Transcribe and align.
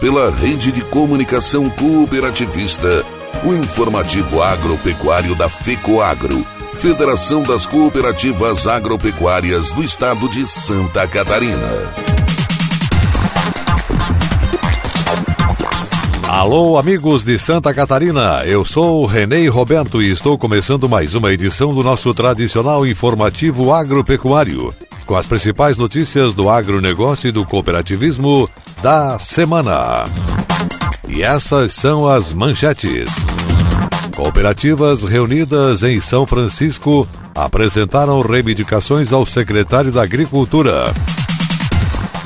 pela 0.00 0.30
rede 0.30 0.72
de 0.72 0.82
comunicação 0.82 1.70
cooperativista, 1.70 3.04
o 3.44 3.54
informativo 3.54 4.42
agropecuário 4.42 5.34
da 5.34 5.48
FECOAGRO, 5.48 6.44
Federação 6.74 7.42
das 7.42 7.66
Cooperativas 7.66 8.66
Agropecuárias 8.66 9.70
do 9.72 9.82
Estado 9.82 10.28
de 10.28 10.46
Santa 10.46 11.06
Catarina. 11.06 11.92
Alô, 16.28 16.76
amigos 16.76 17.22
de 17.22 17.38
Santa 17.38 17.72
Catarina, 17.72 18.44
eu 18.44 18.64
sou 18.64 19.06
Renê 19.06 19.46
Roberto 19.46 20.02
e 20.02 20.10
estou 20.10 20.36
começando 20.36 20.88
mais 20.88 21.14
uma 21.14 21.32
edição 21.32 21.68
do 21.68 21.82
nosso 21.82 22.12
tradicional 22.12 22.84
informativo 22.84 23.72
agropecuário, 23.72 24.74
com 25.04 25.16
as 25.16 25.26
principais 25.26 25.76
notícias 25.78 26.34
do 26.34 26.48
agronegócio 26.48 27.28
e 27.28 27.32
do 27.32 27.44
cooperativismo 27.44 28.48
da 28.82 29.18
semana. 29.18 30.04
E 31.08 31.22
essas 31.22 31.72
são 31.72 32.08
as 32.08 32.32
manchetes. 32.32 33.10
Cooperativas 34.16 35.02
reunidas 35.04 35.82
em 35.82 36.00
São 36.00 36.26
Francisco 36.26 37.06
apresentaram 37.34 38.20
reivindicações 38.20 39.12
ao 39.12 39.26
secretário 39.26 39.92
da 39.92 40.02
Agricultura. 40.02 40.92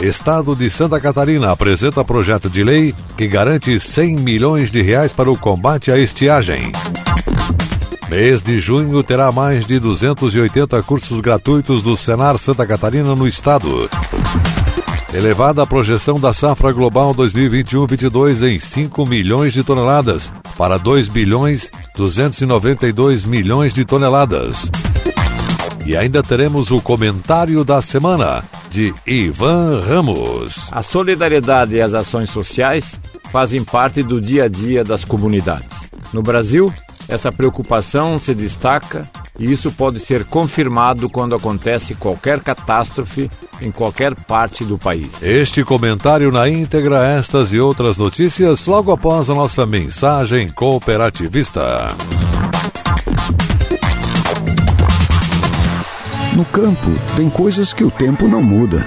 Estado 0.01 0.55
de 0.55 0.71
Santa 0.71 1.01
Catarina 1.01 1.51
apresenta 1.51 2.05
projeto 2.05 2.49
de 2.49 2.63
lei 2.63 2.95
que 3.17 3.27
garante 3.27 3.81
100 3.81 4.17
milhões 4.17 4.71
de 4.71 4.81
reais 4.81 5.13
para 5.13 5.31
o 5.31 5.37
combate 5.37 5.91
à 5.91 5.99
estiagem. 5.99 6.71
Mês 8.09 8.41
de 8.41 8.59
junho 8.59 9.03
terá 9.03 9.31
mais 9.31 9.67
de 9.67 9.79
280 9.79 10.83
cursos 10.83 11.21
gratuitos 11.21 11.83
do 11.83 11.95
Senar 11.95 12.39
Santa 12.39 12.67
Catarina 12.67 13.15
no 13.15 13.29
estado. 13.29 13.89
Elevada 15.13 15.63
a 15.63 15.67
projeção 15.67 16.19
da 16.19 16.33
safra 16.33 16.73
global 16.73 17.15
2021-22 17.15 18.49
em 18.51 18.59
5 18.59 19.05
milhões 19.05 19.53
de 19.53 19.63
toneladas 19.63 20.33
para 20.57 20.79
2 20.79 21.09
bilhões 21.09 21.71
292 21.95 23.27
milhões 23.27 23.75
de 23.75 23.85
toneladas. 23.85 24.71
E 25.85 25.95
ainda 25.95 26.23
teremos 26.23 26.71
o 26.71 26.81
comentário 26.81 27.63
da 27.63 27.83
semana 27.83 28.43
de 28.71 28.95
Ivan 29.07 29.81
Ramos. 29.81 30.69
A 30.73 30.83
solidariedade 30.83 31.75
e 31.75 31.81
as 31.83 31.93
ações 31.93 32.31
sociais 32.31 32.99
fazem 33.31 33.63
parte 33.63 34.03
do 34.03 34.19
dia 34.19 34.45
a 34.45 34.49
dia 34.49 34.83
das 34.83 35.05
comunidades. 35.05 35.91
No 36.13 36.23
Brasil, 36.23 36.73
essa 37.09 37.31
preocupação 37.31 38.19
se 38.19 38.35
destaca 38.35 39.03
e 39.39 39.51
isso 39.51 39.73
pode 39.73 39.99
ser 39.99 40.25
confirmado 40.25 41.09
quando 41.09 41.35
acontece 41.35 41.95
qualquer 41.95 42.41
catástrofe 42.41 43.31
em 43.61 43.71
qualquer 43.71 44.15
parte 44.15 44.65
do 44.65 44.77
país. 44.77 45.23
Este 45.23 45.65
comentário 45.65 46.31
na 46.31 46.49
íntegra, 46.49 47.05
estas 47.05 47.53
e 47.53 47.59
outras 47.59 47.97
notícias, 47.97 48.67
logo 48.67 48.93
após 48.93 49.31
a 49.31 49.35
nossa 49.35 49.65
mensagem 49.65 50.51
cooperativista. 50.51 51.89
No 56.37 56.45
campo, 56.45 56.95
tem 57.17 57.29
coisas 57.29 57.73
que 57.73 57.83
o 57.83 57.91
tempo 57.91 58.29
não 58.29 58.41
muda, 58.41 58.87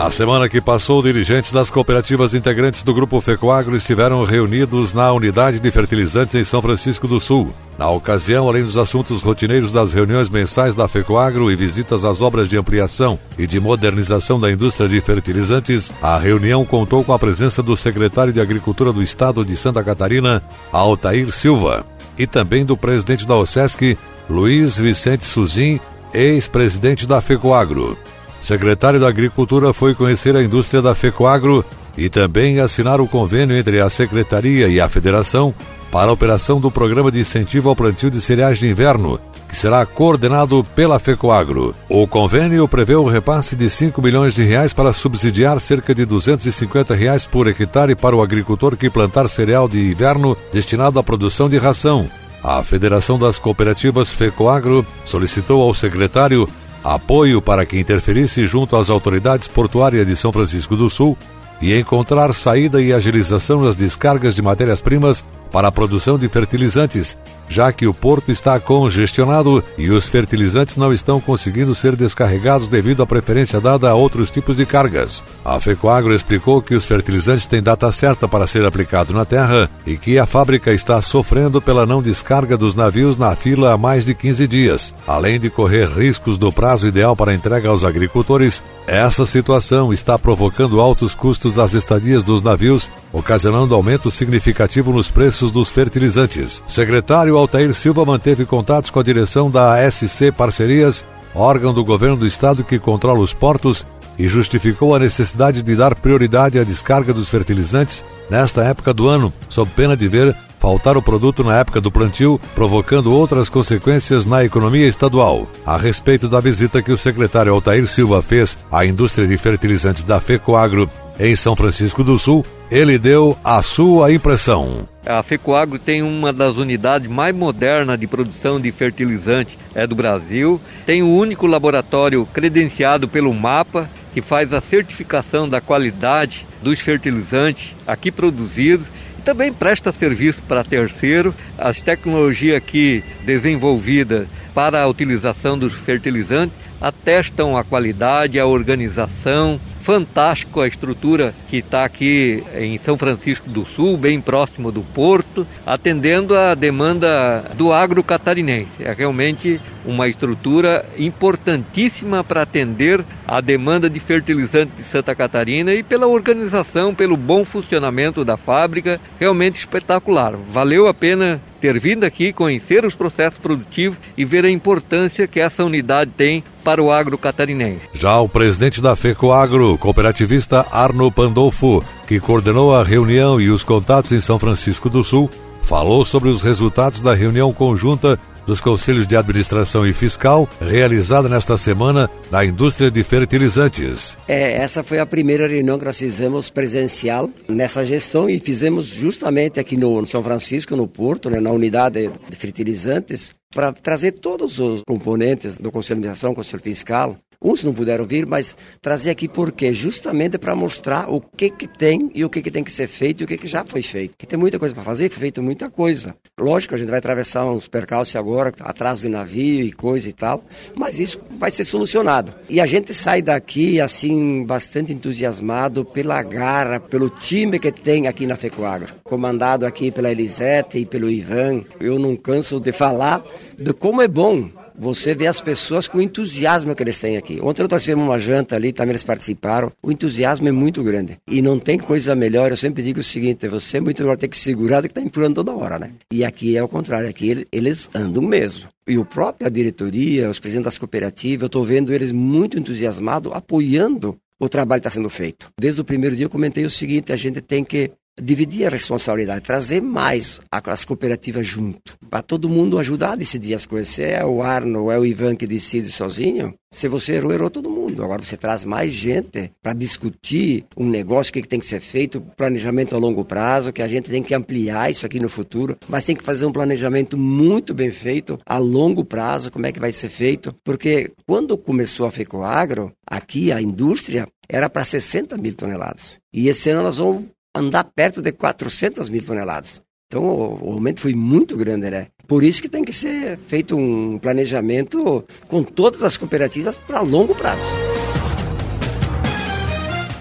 A 0.00 0.10
semana 0.10 0.48
que 0.48 0.62
passou, 0.62 1.02
dirigentes 1.02 1.52
das 1.52 1.70
cooperativas 1.70 2.32
integrantes 2.32 2.82
do 2.82 2.94
Grupo 2.94 3.20
Fecoagro 3.20 3.76
estiveram 3.76 4.24
reunidos 4.24 4.94
na 4.94 5.12
unidade 5.12 5.60
de 5.60 5.70
fertilizantes 5.70 6.34
em 6.34 6.42
São 6.42 6.62
Francisco 6.62 7.06
do 7.06 7.20
Sul. 7.20 7.52
Na 7.76 7.86
ocasião, 7.90 8.48
além 8.48 8.64
dos 8.64 8.78
assuntos 8.78 9.20
rotineiros 9.20 9.72
das 9.72 9.92
reuniões 9.92 10.30
mensais 10.30 10.74
da 10.74 10.88
Fecoagro 10.88 11.52
e 11.52 11.54
visitas 11.54 12.06
às 12.06 12.22
obras 12.22 12.48
de 12.48 12.56
ampliação 12.56 13.18
e 13.38 13.46
de 13.46 13.60
modernização 13.60 14.40
da 14.40 14.50
indústria 14.50 14.88
de 14.88 14.98
fertilizantes, 15.02 15.92
a 16.00 16.18
reunião 16.18 16.64
contou 16.64 17.04
com 17.04 17.12
a 17.12 17.18
presença 17.18 17.62
do 17.62 17.76
secretário 17.76 18.32
de 18.32 18.40
Agricultura 18.40 18.94
do 18.94 19.02
Estado 19.02 19.44
de 19.44 19.54
Santa 19.54 19.84
Catarina, 19.84 20.42
Altair 20.72 21.30
Silva, 21.30 21.84
e 22.16 22.26
também 22.26 22.64
do 22.64 22.74
presidente 22.74 23.26
da 23.26 23.36
OSESC, 23.36 23.98
Luiz 24.30 24.78
Vicente 24.78 25.26
Suzin, 25.26 25.78
ex-presidente 26.14 27.06
da 27.06 27.20
Fecoagro 27.20 27.98
secretário 28.42 29.00
da 29.00 29.08
Agricultura 29.08 29.72
foi 29.72 29.94
conhecer 29.94 30.34
a 30.36 30.42
indústria 30.42 30.80
da 30.80 30.94
Fecoagro 30.94 31.64
e 31.96 32.08
também 32.08 32.60
assinar 32.60 33.00
o 33.00 33.06
convênio 33.06 33.56
entre 33.56 33.80
a 33.80 33.90
Secretaria 33.90 34.68
e 34.68 34.80
a 34.80 34.88
Federação 34.88 35.54
para 35.90 36.10
a 36.10 36.12
operação 36.12 36.60
do 36.60 36.70
Programa 36.70 37.10
de 37.10 37.20
Incentivo 37.20 37.68
ao 37.68 37.76
Plantio 37.76 38.10
de 38.10 38.20
Cereais 38.20 38.58
de 38.58 38.68
Inverno, 38.68 39.20
que 39.48 39.56
será 39.56 39.84
coordenado 39.84 40.64
pela 40.76 41.00
Fecoagro. 41.00 41.74
O 41.88 42.06
convênio 42.06 42.68
prevê 42.68 42.94
o 42.94 43.08
repasse 43.08 43.56
de 43.56 43.68
5 43.68 44.00
milhões 44.00 44.32
de 44.32 44.44
reais 44.44 44.72
para 44.72 44.92
subsidiar 44.92 45.58
cerca 45.58 45.92
de 45.92 46.04
250 46.04 46.94
reais 46.94 47.26
por 47.26 47.48
hectare 47.48 47.96
para 47.96 48.14
o 48.14 48.22
agricultor 48.22 48.76
que 48.76 48.88
plantar 48.88 49.28
cereal 49.28 49.68
de 49.68 49.90
inverno 49.90 50.36
destinado 50.52 50.98
à 50.98 51.02
produção 51.02 51.48
de 51.48 51.58
ração. 51.58 52.08
A 52.42 52.62
Federação 52.62 53.18
das 53.18 53.38
Cooperativas 53.38 54.10
Fecoagro 54.10 54.86
solicitou 55.04 55.60
ao 55.60 55.74
secretário 55.74 56.48
apoio 56.82 57.42
para 57.42 57.66
que 57.66 57.78
interferisse 57.78 58.46
junto 58.46 58.76
às 58.76 58.90
autoridades 58.90 59.46
portuárias 59.46 60.06
de 60.06 60.16
São 60.16 60.32
Francisco 60.32 60.76
do 60.76 60.88
Sul 60.88 61.16
e 61.60 61.78
encontrar 61.78 62.34
saída 62.34 62.80
e 62.80 62.92
agilização 62.92 63.62
nas 63.62 63.76
descargas 63.76 64.34
de 64.34 64.42
matérias-primas 64.42 65.24
para 65.50 65.68
a 65.68 65.72
produção 65.72 66.18
de 66.18 66.28
fertilizantes, 66.28 67.16
já 67.48 67.72
que 67.72 67.86
o 67.86 67.92
porto 67.92 68.30
está 68.30 68.58
congestionado 68.60 69.62
e 69.76 69.90
os 69.90 70.06
fertilizantes 70.06 70.76
não 70.76 70.92
estão 70.92 71.20
conseguindo 71.20 71.74
ser 71.74 71.96
descarregados 71.96 72.68
devido 72.68 73.02
à 73.02 73.06
preferência 73.06 73.60
dada 73.60 73.90
a 73.90 73.94
outros 73.94 74.30
tipos 74.30 74.56
de 74.56 74.64
cargas. 74.64 75.22
A 75.44 75.58
Fecoagro 75.58 76.14
explicou 76.14 76.62
que 76.62 76.76
os 76.76 76.84
fertilizantes 76.84 77.46
têm 77.46 77.60
data 77.60 77.90
certa 77.90 78.28
para 78.28 78.46
ser 78.46 78.64
aplicado 78.64 79.12
na 79.12 79.24
terra 79.24 79.68
e 79.84 79.96
que 79.96 80.18
a 80.18 80.26
fábrica 80.26 80.72
está 80.72 81.02
sofrendo 81.02 81.60
pela 81.60 81.84
não 81.84 82.00
descarga 82.00 82.56
dos 82.56 82.74
navios 82.76 83.16
na 83.16 83.34
fila 83.34 83.72
há 83.72 83.76
mais 83.76 84.04
de 84.04 84.14
15 84.14 84.46
dias. 84.46 84.94
Além 85.06 85.40
de 85.40 85.50
correr 85.50 85.86
riscos 85.88 86.38
do 86.38 86.52
prazo 86.52 86.86
ideal 86.86 87.16
para 87.16 87.34
entrega 87.34 87.68
aos 87.68 87.82
agricultores, 87.82 88.62
essa 88.86 89.26
situação 89.26 89.92
está 89.92 90.18
provocando 90.18 90.80
altos 90.80 91.14
custos 91.14 91.54
das 91.54 91.74
estadias 91.74 92.22
dos 92.22 92.42
navios, 92.42 92.90
ocasionando 93.12 93.74
aumento 93.74 94.10
significativo 94.10 94.92
nos 94.92 95.10
preços 95.10 95.39
dos 95.48 95.70
fertilizantes. 95.70 96.60
O 96.66 96.72
secretário 96.72 97.36
Altair 97.36 97.72
Silva 97.72 98.04
manteve 98.04 98.44
contatos 98.44 98.90
com 98.90 98.98
a 98.98 99.04
direção 99.04 99.48
da 99.48 99.76
SC 99.88 100.32
Parcerias, 100.32 101.04
órgão 101.32 101.72
do 101.72 101.84
governo 101.84 102.16
do 102.16 102.26
estado 102.26 102.64
que 102.64 102.80
controla 102.80 103.20
os 103.20 103.32
portos, 103.32 103.86
e 104.18 104.28
justificou 104.28 104.94
a 104.94 104.98
necessidade 104.98 105.62
de 105.62 105.76
dar 105.76 105.94
prioridade 105.94 106.58
à 106.58 106.64
descarga 106.64 107.14
dos 107.14 107.30
fertilizantes 107.30 108.04
nesta 108.28 108.62
época 108.62 108.92
do 108.92 109.08
ano, 109.08 109.32
sob 109.48 109.70
pena 109.74 109.96
de 109.96 110.08
ver 110.08 110.36
faltar 110.58 110.96
o 110.96 111.02
produto 111.02 111.42
na 111.42 111.56
época 111.56 111.80
do 111.80 111.90
plantio, 111.90 112.38
provocando 112.54 113.12
outras 113.12 113.48
consequências 113.48 114.26
na 114.26 114.44
economia 114.44 114.86
estadual. 114.86 115.48
A 115.64 115.78
respeito 115.78 116.28
da 116.28 116.38
visita 116.38 116.82
que 116.82 116.92
o 116.92 116.98
secretário 116.98 117.54
Altair 117.54 117.86
Silva 117.86 118.20
fez 118.20 118.58
à 118.70 118.84
indústria 118.84 119.26
de 119.26 119.38
fertilizantes 119.38 120.04
da 120.04 120.20
FECOAGRO 120.20 120.90
em 121.20 121.36
São 121.36 121.54
Francisco 121.54 122.02
do 122.02 122.18
Sul, 122.18 122.44
ele 122.70 122.98
deu 122.98 123.36
a 123.44 123.62
sua 123.62 124.10
impressão. 124.10 124.88
A 125.04 125.22
FECOAGRO 125.22 125.78
tem 125.78 126.02
uma 126.02 126.32
das 126.32 126.56
unidades 126.56 127.10
mais 127.10 127.36
modernas 127.36 128.00
de 128.00 128.06
produção 128.06 128.58
de 128.58 128.72
fertilizante 128.72 129.58
é 129.74 129.86
do 129.86 129.94
Brasil. 129.94 130.58
Tem 130.86 131.02
o 131.02 131.14
único 131.14 131.46
laboratório 131.46 132.26
credenciado 132.32 133.06
pelo 133.06 133.34
MAPA 133.34 133.90
que 134.14 134.22
faz 134.22 134.54
a 134.54 134.62
certificação 134.62 135.46
da 135.46 135.60
qualidade 135.60 136.46
dos 136.62 136.80
fertilizantes 136.80 137.74
aqui 137.86 138.10
produzidos 138.10 138.90
e 139.18 139.22
também 139.22 139.52
presta 139.52 139.92
serviço 139.92 140.42
para 140.48 140.64
terceiro. 140.64 141.34
As 141.58 141.82
tecnologias 141.82 142.56
aqui 142.56 143.04
desenvolvidas 143.26 144.26
para 144.54 144.82
a 144.82 144.88
utilização 144.88 145.58
dos 145.58 145.74
fertilizantes 145.74 146.56
atestam 146.80 147.58
a 147.58 147.62
qualidade, 147.62 148.40
a 148.40 148.46
organização, 148.46 149.60
fantástico 149.80 150.60
a 150.60 150.68
estrutura 150.68 151.34
que 151.48 151.58
está 151.58 151.84
aqui 151.84 152.42
em 152.54 152.78
São 152.78 152.96
Francisco 152.96 153.48
do 153.48 153.64
Sul, 153.64 153.96
bem 153.96 154.20
próximo 154.20 154.70
do 154.70 154.82
porto, 154.82 155.46
atendendo 155.66 156.36
a 156.36 156.54
demanda 156.54 157.44
do 157.56 157.72
agro 157.72 158.02
catarinense. 158.02 158.70
É 158.80 158.92
realmente 158.92 159.60
uma 159.84 160.08
estrutura 160.08 160.86
importantíssima 160.96 162.22
para 162.22 162.42
atender 162.42 163.04
a 163.26 163.40
demanda 163.40 163.88
de 163.88 163.98
fertilizante 163.98 164.72
de 164.76 164.82
Santa 164.82 165.14
Catarina 165.14 165.72
e 165.72 165.82
pela 165.82 166.06
organização, 166.06 166.94
pelo 166.94 167.16
bom 167.16 167.44
funcionamento 167.44 168.24
da 168.24 168.36
fábrica, 168.36 169.00
realmente 169.18 169.56
espetacular. 169.56 170.36
Valeu 170.36 170.86
a 170.86 170.94
pena 170.94 171.40
ter 171.60 171.78
vindo 171.78 172.04
aqui 172.04 172.32
conhecer 172.32 172.84
os 172.84 172.94
processos 172.94 173.38
produtivos 173.38 173.98
e 174.16 174.24
ver 174.24 174.44
a 174.44 174.50
importância 174.50 175.26
que 175.26 175.40
essa 175.40 175.64
unidade 175.64 176.10
tem 176.16 176.42
para 176.70 176.80
o 176.80 176.92
agro 176.92 177.18
catarinense. 177.18 177.80
Já 177.92 178.20
o 178.20 178.28
presidente 178.28 178.80
da 178.80 178.94
FECOAGRO, 178.94 179.76
cooperativista 179.76 180.64
Arno 180.70 181.10
Pandolfo, 181.10 181.82
que 182.06 182.20
coordenou 182.20 182.72
a 182.72 182.84
reunião 182.84 183.40
e 183.40 183.50
os 183.50 183.64
contatos 183.64 184.12
em 184.12 184.20
São 184.20 184.38
Francisco 184.38 184.88
do 184.88 185.02
Sul, 185.02 185.28
falou 185.64 186.04
sobre 186.04 186.28
os 186.28 186.42
resultados 186.42 187.00
da 187.00 187.12
reunião 187.12 187.52
conjunta 187.52 188.20
dos 188.46 188.60
Conselhos 188.60 189.08
de 189.08 189.16
Administração 189.16 189.84
e 189.84 189.92
Fiscal, 189.92 190.48
realizada 190.60 191.28
nesta 191.28 191.58
semana 191.58 192.08
na 192.30 192.44
indústria 192.44 192.88
de 192.88 193.02
fertilizantes. 193.02 194.16
É, 194.28 194.52
essa 194.52 194.84
foi 194.84 195.00
a 195.00 195.06
primeira 195.06 195.48
reunião 195.48 195.76
que 195.76 195.84
nós 195.84 195.98
fizemos 195.98 196.50
presencial 196.50 197.28
nessa 197.48 197.84
gestão 197.84 198.30
e 198.30 198.38
fizemos 198.38 198.86
justamente 198.86 199.58
aqui 199.58 199.76
no 199.76 200.06
São 200.06 200.22
Francisco, 200.22 200.76
no 200.76 200.86
Porto, 200.86 201.28
né, 201.28 201.40
na 201.40 201.50
unidade 201.50 202.08
de 202.28 202.36
fertilizantes, 202.36 203.30
para 203.52 203.72
trazer 203.72 204.12
todos 204.12 204.60
os 204.60 204.82
componentes 204.86 205.56
do 205.56 205.72
Conselho 205.72 206.00
de 206.00 206.06
Administração, 206.06 206.34
Conselho 206.34 206.62
Fiscal, 206.62 207.16
Uns 207.42 207.64
não 207.64 207.72
puderam 207.72 208.04
vir, 208.04 208.26
mas 208.26 208.54
trazer 208.82 209.08
aqui 209.08 209.26
porque 209.26 209.72
justamente 209.72 210.36
para 210.36 210.54
mostrar 210.54 211.10
o 211.10 211.22
que 211.22 211.48
que 211.48 211.66
tem 211.66 212.10
e 212.14 212.22
o 212.22 212.28
que 212.28 212.42
que 212.42 212.50
tem 212.50 212.62
que 212.62 212.70
ser 212.70 212.86
feito 212.86 213.22
e 213.22 213.24
o 213.24 213.26
que 213.26 213.38
que 213.38 213.48
já 213.48 213.64
foi 213.64 213.80
feito. 213.80 214.14
Que 214.18 214.26
tem 214.26 214.38
muita 214.38 214.58
coisa 214.58 214.74
para 214.74 214.84
fazer, 214.84 215.08
foi 215.08 215.20
feito 215.20 215.42
muita 215.42 215.70
coisa. 215.70 216.14
Lógico, 216.38 216.74
a 216.74 216.78
gente 216.78 216.90
vai 216.90 216.98
atravessar 216.98 217.46
uns 217.46 217.66
percalços 217.66 218.14
agora, 218.14 218.52
atraso 218.60 219.02
de 219.02 219.08
navio 219.08 219.64
e 219.64 219.72
coisa 219.72 220.06
e 220.06 220.12
tal, 220.12 220.44
mas 220.74 220.98
isso 220.98 221.18
vai 221.38 221.50
ser 221.50 221.64
solucionado. 221.64 222.34
E 222.46 222.60
a 222.60 222.66
gente 222.66 222.92
sai 222.92 223.22
daqui 223.22 223.80
assim 223.80 224.44
bastante 224.44 224.92
entusiasmado 224.92 225.82
pela 225.82 226.22
garra, 226.22 226.78
pelo 226.78 227.08
time 227.08 227.58
que 227.58 227.72
tem 227.72 228.06
aqui 228.06 228.26
na 228.26 228.36
Fecoagro, 228.36 228.92
comandado 229.02 229.64
aqui 229.64 229.90
pela 229.90 230.10
Elisete 230.10 230.76
e 230.76 230.84
pelo 230.84 231.08
Ivan. 231.08 231.64
Eu 231.80 231.98
não 231.98 232.16
canso 232.16 232.60
de 232.60 232.70
falar 232.70 233.24
de 233.56 233.72
como 233.72 234.02
é 234.02 234.08
bom 234.08 234.59
você 234.80 235.14
vê 235.14 235.26
as 235.26 235.42
pessoas 235.42 235.86
com 235.86 235.98
o 235.98 236.02
entusiasmo 236.02 236.74
que 236.74 236.82
eles 236.82 236.98
têm 236.98 237.18
aqui. 237.18 237.38
Ontem 237.42 237.66
nós 237.70 237.82
tivemos 237.82 238.04
uma 238.04 238.18
janta 238.18 238.56
ali, 238.56 238.72
também 238.72 238.92
eles 238.92 239.04
participaram. 239.04 239.70
O 239.82 239.92
entusiasmo 239.92 240.48
é 240.48 240.52
muito 240.52 240.82
grande. 240.82 241.18
E 241.28 241.42
não 241.42 241.58
tem 241.58 241.78
coisa 241.78 242.16
melhor, 242.16 242.50
eu 242.50 242.56
sempre 242.56 242.82
digo 242.82 243.00
o 243.00 243.04
seguinte, 243.04 243.46
você 243.46 243.76
é 243.76 243.80
muito 243.80 244.02
melhor 244.02 244.16
ter 244.16 244.28
que 244.28 244.38
segurar 244.38 244.80
do 244.80 244.88
que 244.88 244.92
estar 244.92 245.02
tá 245.02 245.06
empurrando 245.06 245.34
toda 245.34 245.52
hora, 245.52 245.78
né? 245.78 245.90
E 246.10 246.24
aqui 246.24 246.56
é 246.56 246.62
o 246.62 246.68
contrário, 246.68 247.10
aqui 247.10 247.46
eles 247.52 247.90
andam 247.94 248.22
mesmo. 248.22 248.68
E 248.88 248.96
o 248.96 249.04
próprio 249.04 249.46
a 249.46 249.50
diretoria, 249.50 250.30
os 250.30 250.40
presidentes 250.40 250.64
das 250.64 250.78
cooperativas, 250.78 251.42
eu 251.42 251.46
estou 251.46 251.64
vendo 251.64 251.92
eles 251.92 252.10
muito 252.10 252.58
entusiasmados, 252.58 253.30
apoiando 253.34 254.16
o 254.40 254.48
trabalho 254.48 254.80
que 254.80 254.88
está 254.88 254.96
sendo 254.96 255.10
feito. 255.10 255.50
Desde 255.60 255.82
o 255.82 255.84
primeiro 255.84 256.16
dia 256.16 256.24
eu 256.24 256.30
comentei 256.30 256.64
o 256.64 256.70
seguinte, 256.70 257.12
a 257.12 257.16
gente 257.16 257.42
tem 257.42 257.62
que 257.62 257.92
dividir 258.20 258.66
a 258.66 258.70
responsabilidade, 258.70 259.44
trazer 259.44 259.80
mais 259.80 260.40
as 260.50 260.84
cooperativas 260.84 261.46
junto, 261.46 261.96
para 262.08 262.22
todo 262.22 262.48
mundo 262.48 262.78
ajudar 262.78 263.12
a 263.12 263.16
decidir 263.16 263.54
as 263.54 263.66
coisas. 263.66 263.88
Se 263.88 264.02
é 264.02 264.24
o 264.24 264.42
Arno 264.42 264.90
é 264.90 264.98
o 264.98 265.04
Ivan 265.04 265.36
que 265.36 265.46
decide 265.46 265.90
sozinho, 265.90 266.54
se 266.72 266.86
você 266.86 267.14
errou, 267.14 267.32
errou 267.32 267.50
todo 267.50 267.68
mundo. 267.68 268.04
Agora 268.04 268.22
você 268.22 268.36
traz 268.36 268.64
mais 268.64 268.92
gente 268.92 269.50
para 269.60 269.72
discutir 269.72 270.64
um 270.76 270.88
negócio, 270.88 271.30
o 271.30 271.32
que 271.32 271.42
tem 271.42 271.58
que 271.58 271.66
ser 271.66 271.80
feito, 271.80 272.20
planejamento 272.36 272.94
a 272.94 272.98
longo 272.98 273.24
prazo, 273.24 273.72
que 273.72 273.82
a 273.82 273.88
gente 273.88 274.08
tem 274.08 274.22
que 274.22 274.34
ampliar 274.34 274.90
isso 274.90 275.04
aqui 275.04 275.18
no 275.18 275.28
futuro, 275.28 275.76
mas 275.88 276.04
tem 276.04 276.14
que 276.14 276.22
fazer 276.22 276.46
um 276.46 276.52
planejamento 276.52 277.18
muito 277.18 277.74
bem 277.74 277.90
feito 277.90 278.38
a 278.46 278.58
longo 278.58 279.04
prazo, 279.04 279.50
como 279.50 279.66
é 279.66 279.72
que 279.72 279.80
vai 279.80 279.90
ser 279.90 280.08
feito, 280.08 280.54
porque 280.62 281.10
quando 281.26 281.58
começou 281.58 282.06
a 282.06 282.10
FECOAGRO, 282.10 282.92
aqui 283.06 283.50
a 283.50 283.60
indústria 283.60 284.28
era 284.48 284.68
para 284.68 284.84
60 284.84 285.36
mil 285.36 285.54
toneladas. 285.54 286.18
E 286.32 286.48
esse 286.48 286.70
ano 286.70 286.82
nós 286.82 286.98
vamos 286.98 287.24
andar 287.54 287.84
perto 287.84 288.22
de 288.22 288.32
400 288.32 289.08
mil 289.08 289.24
toneladas. 289.24 289.82
Então 290.06 290.24
o, 290.24 290.72
aumento 290.72 291.02
foi 291.02 291.14
muito 291.14 291.56
grande, 291.56 291.90
né? 291.90 292.08
Por 292.26 292.42
isso 292.42 292.62
que 292.62 292.68
tem 292.68 292.84
que 292.84 292.92
ser 292.92 293.38
feito 293.38 293.76
um 293.76 294.18
planejamento 294.18 295.24
com 295.48 295.62
todas 295.62 296.02
as 296.02 296.16
cooperativas 296.16 296.76
para 296.76 297.00
longo 297.00 297.34
prazo. 297.34 297.74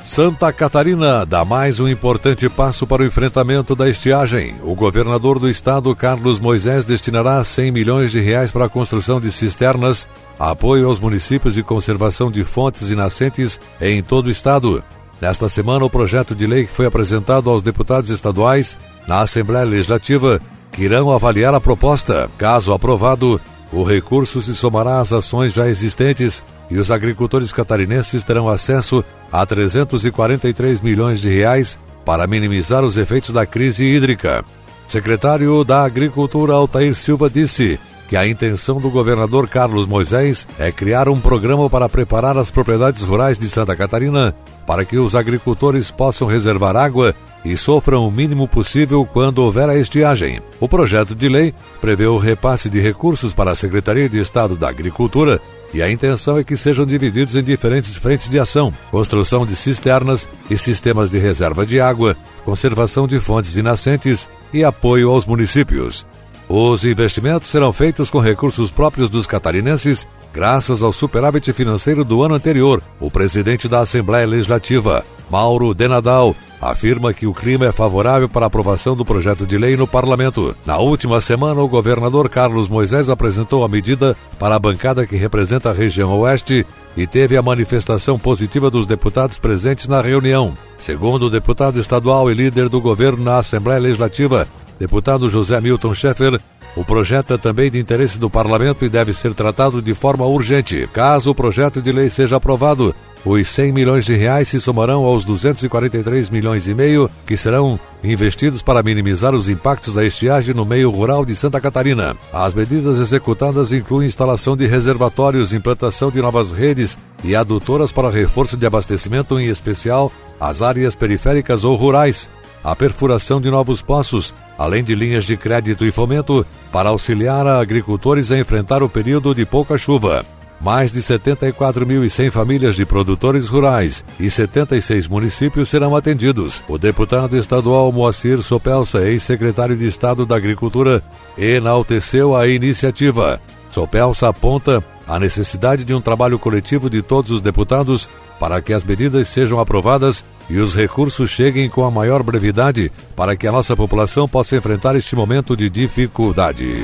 Santa 0.03 0.51
Catarina 0.51 1.23
dá 1.23 1.45
mais 1.45 1.79
um 1.79 1.87
importante 1.87 2.49
passo 2.49 2.87
para 2.87 3.03
o 3.03 3.05
enfrentamento 3.05 3.75
da 3.75 3.87
estiagem. 3.87 4.55
O 4.63 4.73
governador 4.73 5.37
do 5.37 5.47
estado, 5.47 5.95
Carlos 5.95 6.39
Moisés, 6.39 6.83
destinará 6.83 7.43
100 7.43 7.71
milhões 7.71 8.11
de 8.11 8.19
reais 8.19 8.49
para 8.49 8.65
a 8.65 8.69
construção 8.69 9.19
de 9.19 9.31
cisternas, 9.31 10.07
apoio 10.39 10.87
aos 10.87 10.99
municípios 10.99 11.59
e 11.59 11.63
conservação 11.63 12.31
de 12.31 12.43
fontes 12.43 12.89
e 12.89 12.95
nascentes 12.95 13.59
em 13.79 14.01
todo 14.01 14.27
o 14.27 14.31
estado. 14.31 14.83
Nesta 15.21 15.49
semana, 15.49 15.85
o 15.85 15.89
projeto 15.89 16.33
de 16.33 16.47
lei 16.47 16.65
que 16.65 16.73
foi 16.73 16.85
apresentado 16.85 17.49
aos 17.49 17.61
deputados 17.61 18.09
estaduais 18.09 18.77
na 19.07 19.21
Assembleia 19.21 19.65
Legislativa 19.65 20.39
que 20.71 20.83
irão 20.83 21.11
avaliar 21.11 21.53
a 21.53 21.59
proposta. 21.59 22.29
Caso 22.37 22.71
aprovado, 22.71 23.39
o 23.71 23.83
recurso 23.83 24.41
se 24.41 24.55
somará 24.55 24.99
às 24.99 25.11
ações 25.11 25.53
já 25.53 25.67
existentes 25.67 26.43
e 26.69 26.77
os 26.77 26.89
agricultores 26.89 27.51
catarinenses 27.51 28.23
terão 28.23 28.47
acesso 28.47 29.03
a 29.31 29.45
343 29.45 30.81
milhões 30.81 31.19
de 31.19 31.29
reais 31.29 31.79
para 32.05 32.27
minimizar 32.27 32.83
os 32.83 32.97
efeitos 32.97 33.33
da 33.33 33.45
crise 33.45 33.83
hídrica. 33.83 34.43
Secretário 34.87 35.63
da 35.63 35.83
Agricultura 35.83 36.53
Altair 36.53 36.95
Silva 36.95 37.29
disse 37.29 37.79
que 38.09 38.17
a 38.17 38.27
intenção 38.27 38.81
do 38.81 38.89
governador 38.89 39.47
Carlos 39.47 39.85
Moisés 39.85 40.47
é 40.57 40.71
criar 40.71 41.07
um 41.07 41.19
programa 41.19 41.69
para 41.69 41.87
preparar 41.87 42.35
as 42.37 42.49
propriedades 42.49 43.03
rurais 43.03 43.37
de 43.37 43.47
Santa 43.47 43.75
Catarina 43.75 44.35
para 44.65 44.83
que 44.83 44.97
os 44.97 45.15
agricultores 45.15 45.91
possam 45.91 46.27
reservar 46.27 46.75
água 46.75 47.13
e 47.45 47.55
sofram 47.55 48.07
o 48.07 48.11
mínimo 48.11 48.47
possível 48.47 49.05
quando 49.05 49.39
houver 49.39 49.69
a 49.69 49.77
estiagem. 49.77 50.41
O 50.59 50.67
projeto 50.67 51.15
de 51.15 51.29
lei 51.29 51.53
prevê 51.79 52.07
o 52.07 52.17
repasse 52.17 52.67
de 52.67 52.79
recursos 52.79 53.31
para 53.31 53.51
a 53.51 53.55
Secretaria 53.55 54.09
de 54.09 54.19
Estado 54.19 54.55
da 54.55 54.67
Agricultura 54.67 55.39
e 55.71 55.81
a 55.83 55.89
intenção 55.89 56.35
é 56.35 56.43
que 56.43 56.57
sejam 56.57 56.87
divididos 56.87 57.35
em 57.35 57.43
diferentes 57.43 57.95
frentes 57.95 58.27
de 58.27 58.39
ação: 58.39 58.73
construção 58.89 59.45
de 59.45 59.55
cisternas 59.55 60.27
e 60.49 60.57
sistemas 60.57 61.11
de 61.11 61.19
reserva 61.19 61.63
de 61.63 61.79
água, 61.79 62.17
conservação 62.43 63.07
de 63.07 63.19
fontes 63.19 63.53
de 63.53 63.61
nascentes 63.61 64.27
e 64.51 64.63
apoio 64.63 65.11
aos 65.11 65.27
municípios. 65.27 66.05
Os 66.49 66.83
investimentos 66.83 67.51
serão 67.51 67.71
feitos 67.71 68.09
com 68.09 68.17
recursos 68.17 68.71
próprios 68.71 69.07
dos 69.07 69.27
catarinenses, 69.27 70.07
graças 70.33 70.81
ao 70.81 70.91
superávit 70.91 71.53
financeiro 71.53 72.03
do 72.03 72.23
ano 72.23 72.33
anterior. 72.33 72.81
O 72.99 73.11
presidente 73.11 73.67
da 73.67 73.81
Assembleia 73.81 74.25
Legislativa, 74.25 75.05
Mauro 75.29 75.75
Denadal, 75.75 76.35
afirma 76.59 77.13
que 77.13 77.27
o 77.27 77.35
clima 77.35 77.67
é 77.67 77.71
favorável 77.71 78.27
para 78.27 78.45
a 78.45 78.47
aprovação 78.47 78.95
do 78.95 79.05
projeto 79.05 79.45
de 79.45 79.59
lei 79.59 79.77
no 79.77 79.85
parlamento. 79.85 80.55
Na 80.65 80.77
última 80.77 81.21
semana, 81.21 81.61
o 81.61 81.67
governador 81.67 82.27
Carlos 82.27 82.67
Moisés 82.67 83.09
apresentou 83.09 83.63
a 83.63 83.69
medida 83.69 84.17
para 84.39 84.55
a 84.55 84.59
bancada 84.59 85.05
que 85.05 85.15
representa 85.15 85.69
a 85.69 85.73
região 85.73 86.19
oeste 86.19 86.65
e 86.97 87.05
teve 87.05 87.37
a 87.37 87.43
manifestação 87.43 88.17
positiva 88.17 88.71
dos 88.71 88.87
deputados 88.87 89.37
presentes 89.37 89.87
na 89.87 90.01
reunião. 90.01 90.57
Segundo 90.79 91.27
o 91.27 91.29
deputado 91.29 91.79
estadual 91.79 92.31
e 92.31 92.33
líder 92.33 92.69
do 92.69 92.81
governo 92.81 93.23
na 93.23 93.37
Assembleia 93.37 93.79
Legislativa, 93.79 94.47
Deputado 94.79 95.27
José 95.27 95.59
Milton 95.59 95.93
Schaeffer, 95.93 96.39
o 96.75 96.85
projeto 96.85 97.33
é 97.33 97.37
também 97.37 97.69
de 97.69 97.77
interesse 97.77 98.17
do 98.17 98.29
parlamento 98.29 98.85
e 98.85 98.89
deve 98.89 99.13
ser 99.13 99.33
tratado 99.33 99.81
de 99.81 99.93
forma 99.93 100.25
urgente. 100.25 100.87
Caso 100.93 101.31
o 101.31 101.35
projeto 101.35 101.81
de 101.81 101.91
lei 101.91 102.09
seja 102.09 102.37
aprovado, 102.37 102.95
os 103.25 103.47
100 103.49 103.73
milhões 103.73 104.05
de 104.05 104.15
reais 104.15 104.47
se 104.47 104.61
somarão 104.61 105.03
aos 105.03 105.25
243 105.25 106.29
milhões 106.29 106.67
e 106.67 106.73
meio 106.73 107.09
que 107.27 107.35
serão 107.35 107.77
investidos 108.01 108.61
para 108.61 108.81
minimizar 108.81 109.35
os 109.35 109.49
impactos 109.49 109.95
da 109.95 110.05
estiagem 110.05 110.55
no 110.55 110.65
meio 110.65 110.89
rural 110.89 111.25
de 111.25 111.35
Santa 111.35 111.59
Catarina. 111.59 112.15
As 112.31 112.53
medidas 112.53 112.97
executadas 112.97 113.73
incluem 113.73 114.07
instalação 114.07 114.55
de 114.55 114.65
reservatórios, 114.65 115.51
implantação 115.51 116.09
de 116.09 116.21
novas 116.21 116.53
redes 116.53 116.97
e 117.21 117.35
adutoras 117.35 117.91
para 117.91 118.09
reforço 118.09 118.55
de 118.55 118.65
abastecimento, 118.65 119.37
em 119.37 119.47
especial 119.47 120.09
as 120.39 120.61
áreas 120.61 120.95
periféricas 120.95 121.65
ou 121.65 121.75
rurais, 121.75 122.29
a 122.63 122.73
perfuração 122.73 123.41
de 123.41 123.49
novos 123.49 123.81
poços, 123.81 124.33
além 124.59 124.83
de 124.83 124.93
linhas 124.93 125.23
de 125.23 125.37
crédito 125.37 125.85
e 125.85 125.91
fomento 125.91 126.45
para 126.69 126.89
auxiliar 126.89 127.47
a 127.47 127.61
agricultores 127.61 128.29
a 128.29 128.37
enfrentar 128.37 128.83
o 128.83 128.89
período 128.89 129.33
de 129.33 129.45
pouca 129.45 129.77
chuva. 129.77 130.25
Mais 130.59 130.91
de 130.91 130.99
74.100 130.99 132.29
famílias 132.29 132.75
de 132.75 132.85
produtores 132.85 133.47
rurais 133.47 134.03
e 134.19 134.29
76 134.29 135.07
municípios 135.07 135.69
serão 135.69 135.95
atendidos. 135.95 136.61
O 136.67 136.77
deputado 136.77 137.37
estadual 137.37 137.89
Moacir 137.93 138.43
Sopelsa, 138.43 139.07
ex-secretário 139.07 139.77
de 139.77 139.87
Estado 139.87 140.25
da 140.25 140.35
Agricultura, 140.35 141.01
enalteceu 141.37 142.35
a 142.35 142.45
iniciativa. 142.45 143.39
Sopelsa 143.71 144.27
aponta 144.27 144.83
a 145.07 145.17
necessidade 145.17 145.85
de 145.85 145.93
um 145.93 146.01
trabalho 146.01 146.37
coletivo 146.37 146.89
de 146.89 147.01
todos 147.01 147.31
os 147.31 147.39
deputados 147.39 148.09
para 148.39 148.61
que 148.61 148.73
as 148.73 148.83
medidas 148.83 149.27
sejam 149.27 149.59
aprovadas 149.59 150.23
e 150.49 150.57
os 150.57 150.75
recursos 150.75 151.29
cheguem 151.29 151.69
com 151.69 151.83
a 151.83 151.91
maior 151.91 152.23
brevidade 152.23 152.91
para 153.15 153.35
que 153.35 153.45
a 153.45 153.51
nossa 153.51 153.75
população 153.75 154.27
possa 154.27 154.55
enfrentar 154.55 154.95
este 154.95 155.15
momento 155.15 155.55
de 155.55 155.69
dificuldade. 155.69 156.83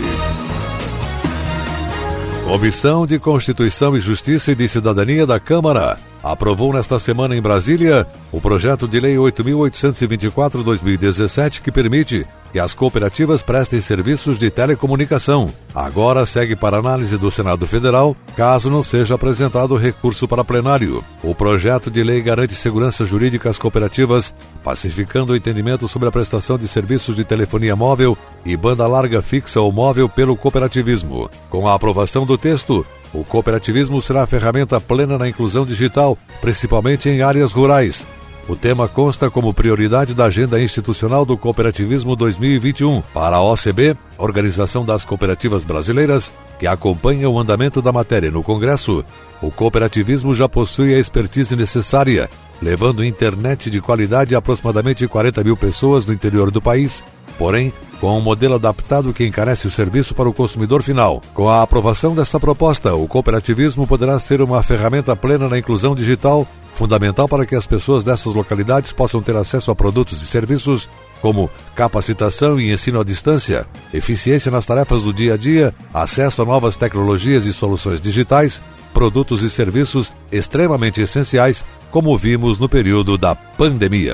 Comissão 2.44 3.08
de 3.08 3.18
Constituição 3.18 3.98
e 3.98 4.00
Justiça 4.00 4.52
e 4.52 4.56
de 4.56 4.68
Cidadania 4.68 5.26
da 5.26 5.40
Câmara 5.40 5.98
aprovou 6.26 6.74
nesta 6.74 7.00
semana 7.00 7.38
em 7.38 7.42
Brasília 7.42 8.08
o 8.32 8.42
projeto 8.42 8.88
de 8.88 9.00
lei 9.00 9.16
8884/2017 9.16 11.62
que 11.62 11.72
permite 11.72 12.26
que 12.52 12.58
as 12.60 12.74
cooperativas 12.74 13.44
prestem 13.44 13.80
serviços 13.80 14.40
de 14.40 14.50
telecomunicação. 14.50 15.54
Agora 15.74 16.26
segue 16.26 16.56
para 16.56 16.78
análise 16.78 17.18
do 17.18 17.30
Senado 17.30 17.68
Federal, 17.68 18.16
caso 18.36 18.72
não 18.72 18.84
seja 18.84 19.14
apresentado 19.14 19.76
recurso 19.76 20.28
para 20.28 20.44
plenário. 20.44 21.04
O 21.22 21.36
projeto 21.36 21.92
de 21.92 22.02
lei 22.02 22.22
garante 22.22 22.56
segurança 22.56 23.06
jurídica 23.06 23.50
às 23.50 23.58
cooperativas, 23.58 24.34
pacificando 24.64 25.34
o 25.34 25.36
entendimento 25.36 25.86
sobre 25.88 26.08
a 26.08 26.12
prestação 26.12 26.58
de 26.58 26.68
serviços 26.68 27.16
de 27.16 27.26
telefonia 27.26 27.76
móvel 27.76 28.18
e 28.46 28.58
banda 28.58 28.88
larga 28.88 29.22
fixa 29.22 29.60
ou 29.60 29.72
móvel 29.72 30.10
pelo 30.10 30.38
cooperativismo. 30.38 31.30
Com 31.50 31.68
a 31.68 31.74
aprovação 31.76 32.26
do 32.26 32.38
texto, 32.38 32.86
o 33.20 33.24
cooperativismo 33.24 34.02
será 34.02 34.28
ferramenta 34.28 34.80
plena 34.82 35.18
na 35.18 35.30
inclusão 35.30 35.66
digital, 35.66 36.18
principalmente 36.42 37.08
em 37.08 37.22
áreas 37.22 37.52
rurais. 37.52 38.06
O 38.48 38.56
tema 38.56 38.88
consta 38.88 39.30
como 39.30 39.54
prioridade 39.54 40.14
da 40.14 40.26
Agenda 40.26 40.62
Institucional 40.62 41.26
do 41.26 41.36
Cooperativismo 41.36 42.16
2021 42.16 43.02
para 43.14 43.38
a 43.38 43.42
OCB, 43.42 43.98
Organização 44.20 44.86
das 44.86 45.04
Cooperativas 45.04 45.64
Brasileiras, 45.64 46.32
que 46.60 46.68
acompanha 46.68 47.28
o 47.28 47.40
andamento 47.40 47.82
da 47.82 47.92
matéria 47.92 48.30
no 48.30 48.44
Congresso. 48.44 49.04
O 49.42 49.50
cooperativismo 49.50 50.36
já 50.36 50.48
possui 50.48 50.94
a 50.94 51.00
expertise 51.00 51.56
necessária, 51.56 52.30
levando 52.62 53.04
internet 53.04 53.70
de 53.70 53.82
qualidade 53.82 54.36
a 54.36 54.38
aproximadamente 54.38 55.08
40 55.08 55.44
mil 55.44 55.58
pessoas 55.58 56.06
no 56.06 56.14
interior 56.14 56.52
do 56.52 56.62
país, 56.62 57.04
porém 57.40 57.74
com 58.06 58.20
um 58.20 58.22
modelo 58.22 58.54
adaptado 58.54 59.12
que 59.12 59.26
encarece 59.26 59.66
o 59.66 59.72
serviço 59.72 60.14
para 60.14 60.30
o 60.30 60.34
consumidor 60.34 60.84
final. 60.84 61.24
Com 61.34 61.50
a 61.50 61.64
aprovação 61.64 62.14
dessa 62.14 62.40
proposta, 62.40 62.94
o 62.94 63.08
cooperativismo 63.08 63.88
poderá 63.88 64.20
ser 64.20 64.44
uma 64.44 64.62
ferramenta 64.62 65.16
plena 65.16 65.50
na 65.50 65.58
inclusão 65.58 65.96
digital 65.96 66.48
fundamental 66.76 67.28
para 67.28 67.48
que 67.48 67.56
as 67.56 67.66
pessoas 67.66 68.04
dessas 68.04 68.36
localidades 68.36 68.92
possam 68.92 69.24
ter 69.24 69.36
acesso 69.36 69.72
a 69.72 69.76
produtos 69.76 70.22
e 70.22 70.28
serviços 70.28 70.88
como 71.20 71.50
capacitação 71.74 72.60
e 72.60 72.72
ensino 72.72 73.00
à 73.00 73.04
distância, 73.04 73.66
eficiência 73.92 74.52
nas 74.52 74.68
tarefas 74.68 75.02
do 75.02 75.12
dia 75.12 75.34
a 75.34 75.38
dia, 75.38 75.74
acesso 75.92 76.44
a 76.44 76.46
novas 76.46 76.76
tecnologias 76.76 77.48
e 77.48 77.54
soluções 77.54 78.00
digitais, 78.00 78.62
produtos 78.94 79.42
e 79.42 79.50
serviços 79.50 80.14
extremamente 80.32 81.02
essenciais, 81.02 81.66
como 81.90 82.16
vimos 82.16 82.60
no 82.60 82.70
período 82.70 83.18
da 83.18 83.34
pandemia. 83.34 84.14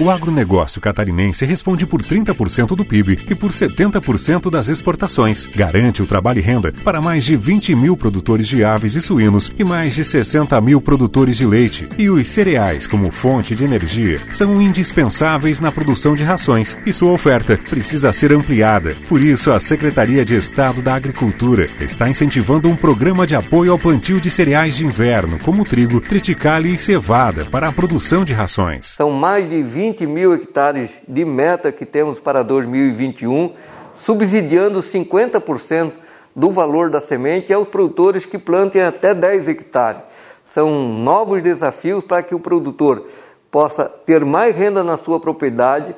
O 0.00 0.08
agronegócio 0.08 0.80
catarinense 0.80 1.44
responde 1.44 1.84
por 1.84 2.02
30% 2.02 2.68
do 2.74 2.86
PIB 2.86 3.18
e 3.28 3.34
por 3.34 3.50
70% 3.50 4.50
das 4.50 4.66
exportações. 4.66 5.44
Garante 5.54 6.00
o 6.00 6.06
trabalho 6.06 6.38
e 6.38 6.40
renda 6.40 6.72
para 6.82 7.02
mais 7.02 7.22
de 7.22 7.36
20 7.36 7.74
mil 7.74 7.94
produtores 7.98 8.48
de 8.48 8.64
aves 8.64 8.94
e 8.94 9.02
suínos 9.02 9.52
e 9.58 9.62
mais 9.62 9.94
de 9.94 10.02
60 10.02 10.58
mil 10.62 10.80
produtores 10.80 11.36
de 11.36 11.44
leite. 11.44 11.86
E 11.98 12.08
os 12.08 12.26
cereais, 12.28 12.86
como 12.86 13.10
fonte 13.10 13.54
de 13.54 13.62
energia, 13.62 14.18
são 14.32 14.62
indispensáveis 14.62 15.60
na 15.60 15.70
produção 15.70 16.14
de 16.14 16.22
rações 16.22 16.78
e 16.86 16.94
sua 16.94 17.12
oferta 17.12 17.58
precisa 17.68 18.10
ser 18.10 18.32
ampliada. 18.32 18.96
Por 19.06 19.20
isso, 19.20 19.52
a 19.52 19.60
Secretaria 19.60 20.24
de 20.24 20.34
Estado 20.34 20.80
da 20.80 20.94
Agricultura 20.94 21.68
está 21.78 22.08
incentivando 22.08 22.70
um 22.70 22.74
programa 22.74 23.26
de 23.26 23.34
apoio 23.34 23.70
ao 23.70 23.78
plantio 23.78 24.18
de 24.18 24.30
cereais 24.30 24.76
de 24.76 24.86
inverno, 24.86 25.38
como 25.40 25.62
trigo, 25.62 26.00
triticale 26.00 26.74
e 26.74 26.78
cevada, 26.78 27.44
para 27.44 27.68
a 27.68 27.72
produção 27.72 28.24
de 28.24 28.32
rações. 28.32 28.94
São 28.96 29.10
mais 29.10 29.46
de 29.46 29.62
20 29.62 29.89
20 29.90 30.06
mil 30.06 30.34
hectares 30.34 30.90
de 31.06 31.24
meta 31.24 31.72
que 31.72 31.84
temos 31.84 32.20
para 32.20 32.44
2021, 32.44 33.52
subsidiando 33.96 34.80
50% 34.80 35.92
do 36.34 36.50
valor 36.50 36.90
da 36.90 37.00
semente 37.00 37.52
aos 37.52 37.66
produtores 37.66 38.24
que 38.24 38.38
plantem 38.38 38.82
até 38.82 39.12
10 39.12 39.48
hectares. 39.48 40.02
São 40.44 40.88
novos 40.88 41.42
desafios 41.42 42.04
para 42.04 42.22
que 42.22 42.36
o 42.36 42.40
produtor 42.40 43.04
possa 43.50 43.84
ter 43.84 44.24
mais 44.24 44.54
renda 44.54 44.84
na 44.84 44.96
sua 44.96 45.18
propriedade 45.18 45.94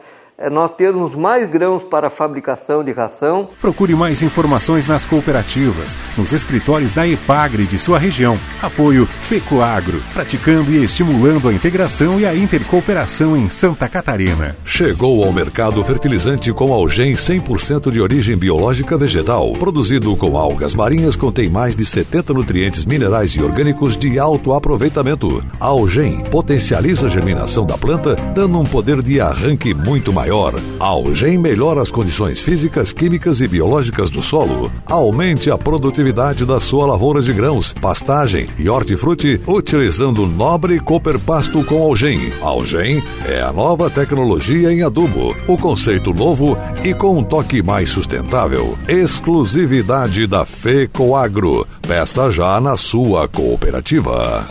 nós 0.51 0.71
termos 0.71 1.15
mais 1.15 1.49
grãos 1.49 1.83
para 1.83 2.09
a 2.09 2.11
fabricação 2.11 2.83
de 2.83 2.93
ração. 2.93 3.49
Procure 3.61 3.95
mais 3.95 4.23
informações 4.23 4.87
nas 4.87 5.07
cooperativas, 5.07 5.97
nos 6.17 6.33
escritórios 6.33 6.93
da 6.93 7.07
EPAGRE 7.07 7.65
de 7.65 7.79
sua 7.79 7.99
região. 7.99 8.37
Apoio 8.61 9.07
FECOAGRO, 9.07 10.03
praticando 10.13 10.73
e 10.73 10.83
estimulando 10.83 11.49
a 11.49 11.53
integração 11.53 12.19
e 12.19 12.27
a 12.27 12.35
intercooperação 12.35 13.37
em 13.37 13.49
Santa 13.49 13.89
Catarina. 13.89 14.57
Chegou 14.65 15.25
ao 15.25 15.33
mercado 15.33 15.83
fertilizante 15.85 16.53
com 16.53 16.73
algem 16.73 17.13
100% 17.13 17.91
de 17.91 18.01
origem 18.01 18.37
biológica 18.37 18.99
vegetal. 18.99 19.53
Produzido 19.53 20.17
com 20.17 20.37
algas 20.37 20.75
marinhas, 20.75 21.15
contém 21.15 21.49
mais 21.49 21.77
de 21.77 21.85
70 21.85 22.33
nutrientes 22.33 22.85
minerais 22.85 23.31
e 23.33 23.43
orgânicos 23.43 23.97
de 23.97 24.19
alto 24.19 24.53
aproveitamento. 24.53 25.45
A 25.61 25.67
algem 25.67 26.21
potencializa 26.25 27.07
a 27.07 27.11
germinação 27.11 27.65
da 27.65 27.79
planta, 27.79 28.17
dando 28.35 28.59
um 28.59 28.65
poder 28.65 29.03
de 29.03 29.21
arranque 29.21 29.73
muito 29.73 30.13
maior 30.13 30.32
maior. 30.33 30.55
Algem 30.81 31.37
melhora 31.37 31.83
as 31.83 31.91
condições 31.91 32.41
físicas, 32.41 32.93
químicas 32.93 33.41
e 33.41 33.47
biológicas 33.47 34.09
do 34.09 34.23
solo. 34.23 34.73
Aumente 34.89 35.51
a 35.51 35.59
produtividade 35.59 36.47
da 36.47 36.59
sua 36.59 36.87
lavoura 36.87 37.21
de 37.21 37.33
grãos, 37.33 37.75
pastagem 37.75 38.49
e 38.59 38.69
hortifruti 38.69 39.41
utilizando 39.47 40.27
nobre 40.27 40.81
Cooper 40.81 41.19
Pasto 41.19 41.63
com 41.65 41.83
Algem. 41.83 42.33
Algem 42.41 43.03
é 43.27 43.43
a 43.43 43.53
nova 43.53 43.91
tecnologia 43.91 44.73
em 44.73 44.83
adubo, 44.83 45.37
o 45.47 45.59
conceito 45.59 46.15
novo 46.15 46.57
e 46.83 46.95
com 46.95 47.19
um 47.19 47.23
toque 47.23 47.63
mais 47.63 47.91
sustentável. 47.91 48.77
Exclusividade 48.89 50.27
da 50.27 50.47
FECOAGRO. 50.47 51.67
Peça 51.87 52.31
já 52.31 52.61
na 52.61 52.77
sua 52.77 53.29
cooperativa. 53.29 54.47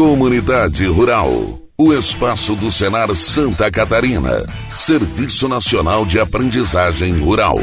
Comunidade 0.00 0.86
Rural. 0.86 1.30
O 1.76 1.92
espaço 1.92 2.56
do 2.56 2.72
Senar 2.72 3.14
Santa 3.14 3.70
Catarina. 3.70 4.46
Serviço 4.74 5.46
Nacional 5.46 6.06
de 6.06 6.18
Aprendizagem 6.18 7.18
Rural. 7.18 7.58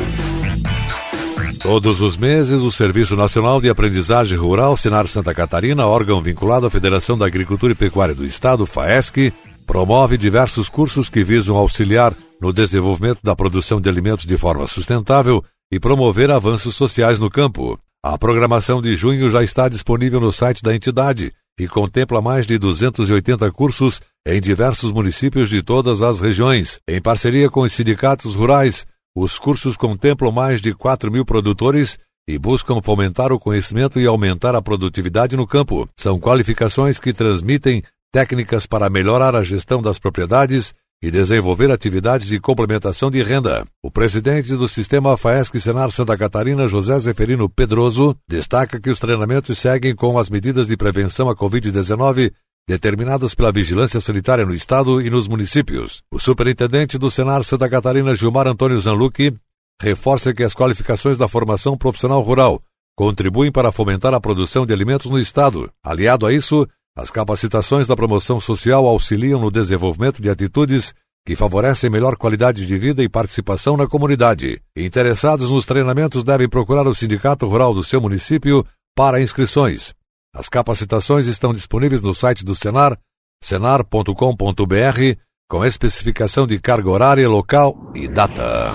Todos 1.60 2.00
os 2.00 2.16
meses, 2.16 2.62
o 2.62 2.72
Serviço 2.72 3.16
Nacional 3.16 3.60
de 3.60 3.72
Aprendizagem 3.72 4.38
Rural, 4.38 4.78
Senar 4.78 5.08
Santa 5.08 5.34
Catarina, 5.34 5.88
órgão 5.88 6.22
vinculado 6.22 6.68
à 6.68 6.70
Federação 6.70 7.18
da 7.18 7.26
Agricultura 7.26 7.74
e 7.74 7.76
Pecuária 7.76 8.14
do 8.14 8.24
Estado, 8.24 8.68
FAESC, 8.68 9.34
promove 9.66 10.16
diversos 10.16 10.70
cursos 10.70 11.10
que 11.10 11.24
visam 11.24 11.56
auxiliar 11.56 12.14
no 12.40 12.54
desenvolvimento 12.54 13.18
da 13.24 13.36
produção 13.36 13.82
de 13.82 13.90
alimentos 13.90 14.28
de 14.28 14.38
forma 14.38 14.68
sustentável 14.68 15.44
e 15.72 15.80
promover 15.80 16.30
avanços 16.30 16.76
sociais 16.76 17.18
no 17.18 17.32
campo. 17.32 17.80
A 18.04 18.16
programação 18.16 18.80
de 18.80 18.96
junho 18.96 19.28
já 19.28 19.44
está 19.44 19.68
disponível 19.68 20.22
no 20.22 20.32
site 20.32 20.62
da 20.62 20.76
entidade 20.76 21.34
e 21.60 21.68
contempla 21.68 22.22
mais 22.22 22.46
de 22.46 22.58
280 22.58 23.52
cursos 23.52 24.00
em 24.26 24.40
diversos 24.40 24.92
municípios 24.92 25.50
de 25.50 25.64
todas 25.64 26.02
as 26.02 26.20
regiões. 26.20 26.80
Em 26.88 27.02
parceria 27.02 27.50
com 27.50 27.62
os 27.62 27.74
sindicatos 27.74 28.36
rurais, 28.36 28.86
os 29.16 29.40
cursos 29.40 29.76
contemplam 29.76 30.32
mais 30.32 30.62
de 30.62 30.74
4 30.74 31.12
mil 31.12 31.26
produtores 31.26 31.98
e 32.28 32.38
buscam 32.38 32.82
fomentar 32.82 33.32
o 33.32 33.40
conhecimento 33.40 34.00
e 34.00 34.06
aumentar 34.06 34.54
a 34.54 34.62
produtividade 34.62 35.38
no 35.38 35.48
campo. 35.48 35.88
São 35.96 36.20
qualificações 36.20 37.00
que 37.00 37.14
transmitem 37.14 37.82
técnicas 38.12 38.66
para 38.66 38.90
melhorar 38.90 39.36
a 39.36 39.44
gestão 39.44 39.82
das 39.82 39.98
propriedades 39.98 40.74
e 41.02 41.12
desenvolver 41.12 41.70
atividades 41.70 42.28
de 42.28 42.40
complementação 42.40 43.12
de 43.12 43.22
renda. 43.22 43.66
O 43.84 43.92
presidente 43.92 44.56
do 44.56 44.68
sistema 44.68 45.16
FAESC 45.16 45.60
Senar 45.60 45.92
Santa 45.92 46.18
Catarina, 46.18 46.68
José 46.68 46.98
Zeferino 47.00 47.50
Pedroso, 47.50 48.16
destaca 48.28 48.80
que 48.80 48.90
os 48.90 49.00
treinamentos 49.00 49.60
seguem 49.60 49.96
com 49.96 50.18
as 50.18 50.30
medidas 50.30 50.68
de 50.68 50.76
prevenção 50.76 51.30
à 51.30 51.36
Covid-19 51.36 52.32
determinadas 52.68 53.34
pela 53.34 53.52
Vigilância 53.52 54.02
Sanitária 54.02 54.46
no 54.46 54.54
Estado 54.54 55.02
e 55.02 55.10
nos 55.10 55.28
municípios. 55.28 56.04
O 56.12 56.20
superintendente 56.20 56.98
do 56.98 57.10
Senar 57.10 57.44
Santa 57.44 57.70
Catarina, 57.70 58.14
Gilmar 58.14 58.48
Antônio 58.48 58.80
Zanlucchi, 58.80 59.34
reforça 59.82 60.34
que 60.34 60.44
as 60.44 60.54
qualificações 60.54 61.18
da 61.18 61.28
formação 61.28 61.78
profissional 61.78 62.22
rural 62.22 62.60
contribuem 62.98 63.52
para 63.52 63.72
fomentar 63.72 64.14
a 64.14 64.20
produção 64.20 64.66
de 64.66 64.74
alimentos 64.74 65.10
no 65.10 65.20
Estado. 65.20 65.72
Aliado 65.84 66.26
a 66.26 66.34
isso, 66.34 66.68
as 66.98 67.12
capacitações 67.12 67.88
da 67.88 67.96
promoção 67.96 68.40
social 68.40 68.88
auxiliam 68.88 69.40
no 69.40 69.52
desenvolvimento 69.52 70.20
de 70.20 70.32
atitudes 70.32 70.96
que 71.24 71.36
favorecem 71.36 71.92
melhor 71.92 72.18
qualidade 72.18 72.66
de 72.66 72.78
vida 72.78 73.04
e 73.04 73.10
participação 73.10 73.78
na 73.78 73.86
comunidade. 73.86 74.60
Interessados 74.76 75.52
nos 75.52 75.64
treinamentos 75.64 76.24
devem 76.24 76.50
procurar 76.50 76.88
o 76.88 76.96
Sindicato 76.96 77.46
Rural 77.46 77.72
do 77.72 77.84
seu 77.84 78.02
município 78.02 78.66
para 78.96 79.22
inscrições. 79.22 79.94
As 80.36 80.50
capacitações 80.50 81.28
estão 81.28 81.54
disponíveis 81.54 82.02
no 82.02 82.16
site 82.16 82.44
do 82.44 82.56
Senar, 82.56 82.98
senar.com.br, 83.44 85.20
com 85.48 85.64
especificação 85.64 86.48
de 86.48 86.60
carga 86.60 86.90
horária, 86.90 87.30
local 87.30 87.92
e 87.94 88.08
data. 88.08 88.72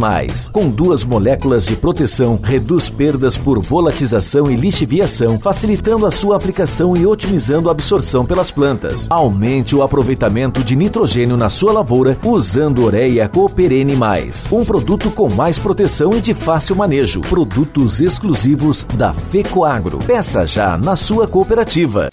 com 0.51 0.69
duas 0.69 1.03
moléculas 1.03 1.65
de 1.65 1.75
proteção, 1.75 2.39
reduz 2.41 2.91
perdas 2.91 3.35
por 3.35 3.59
volatização 3.59 4.51
e 4.51 4.55
lixiviação, 4.55 5.39
facilitando 5.39 6.05
a 6.05 6.11
sua 6.11 6.35
aplicação 6.35 6.66
e 6.95 7.05
otimizando 7.05 7.69
a 7.69 7.71
absorção 7.71 8.25
pelas 8.25 8.51
plantas. 8.51 9.07
Aumente 9.09 9.75
o 9.75 9.81
aproveitamento 9.81 10.63
de 10.63 10.75
nitrogênio 10.75 11.37
na 11.37 11.49
sua 11.49 11.71
lavoura 11.71 12.17
usando 12.23 12.83
Ureia 12.83 13.27
Cooperene 13.29 13.95
Mais, 13.95 14.47
um 14.51 14.65
produto 14.65 15.09
com 15.09 15.29
mais 15.29 15.57
proteção 15.57 16.13
e 16.13 16.19
de 16.19 16.33
fácil 16.33 16.75
manejo. 16.75 17.21
Produtos 17.21 18.01
exclusivos 18.01 18.85
da 18.95 19.13
Fecoagro. 19.13 19.99
Peça 19.99 20.45
já 20.45 20.77
na 20.77 20.95
sua 20.95 21.27
cooperativa. 21.27 22.09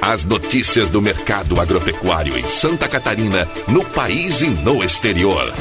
As 0.00 0.24
notícias 0.24 0.88
do 0.88 1.00
mercado 1.00 1.60
agropecuário 1.60 2.36
em 2.36 2.42
Santa 2.42 2.88
Catarina, 2.88 3.48
no 3.68 3.84
país 3.84 4.40
e 4.40 4.50
no 4.50 4.82
exterior. 4.82 5.52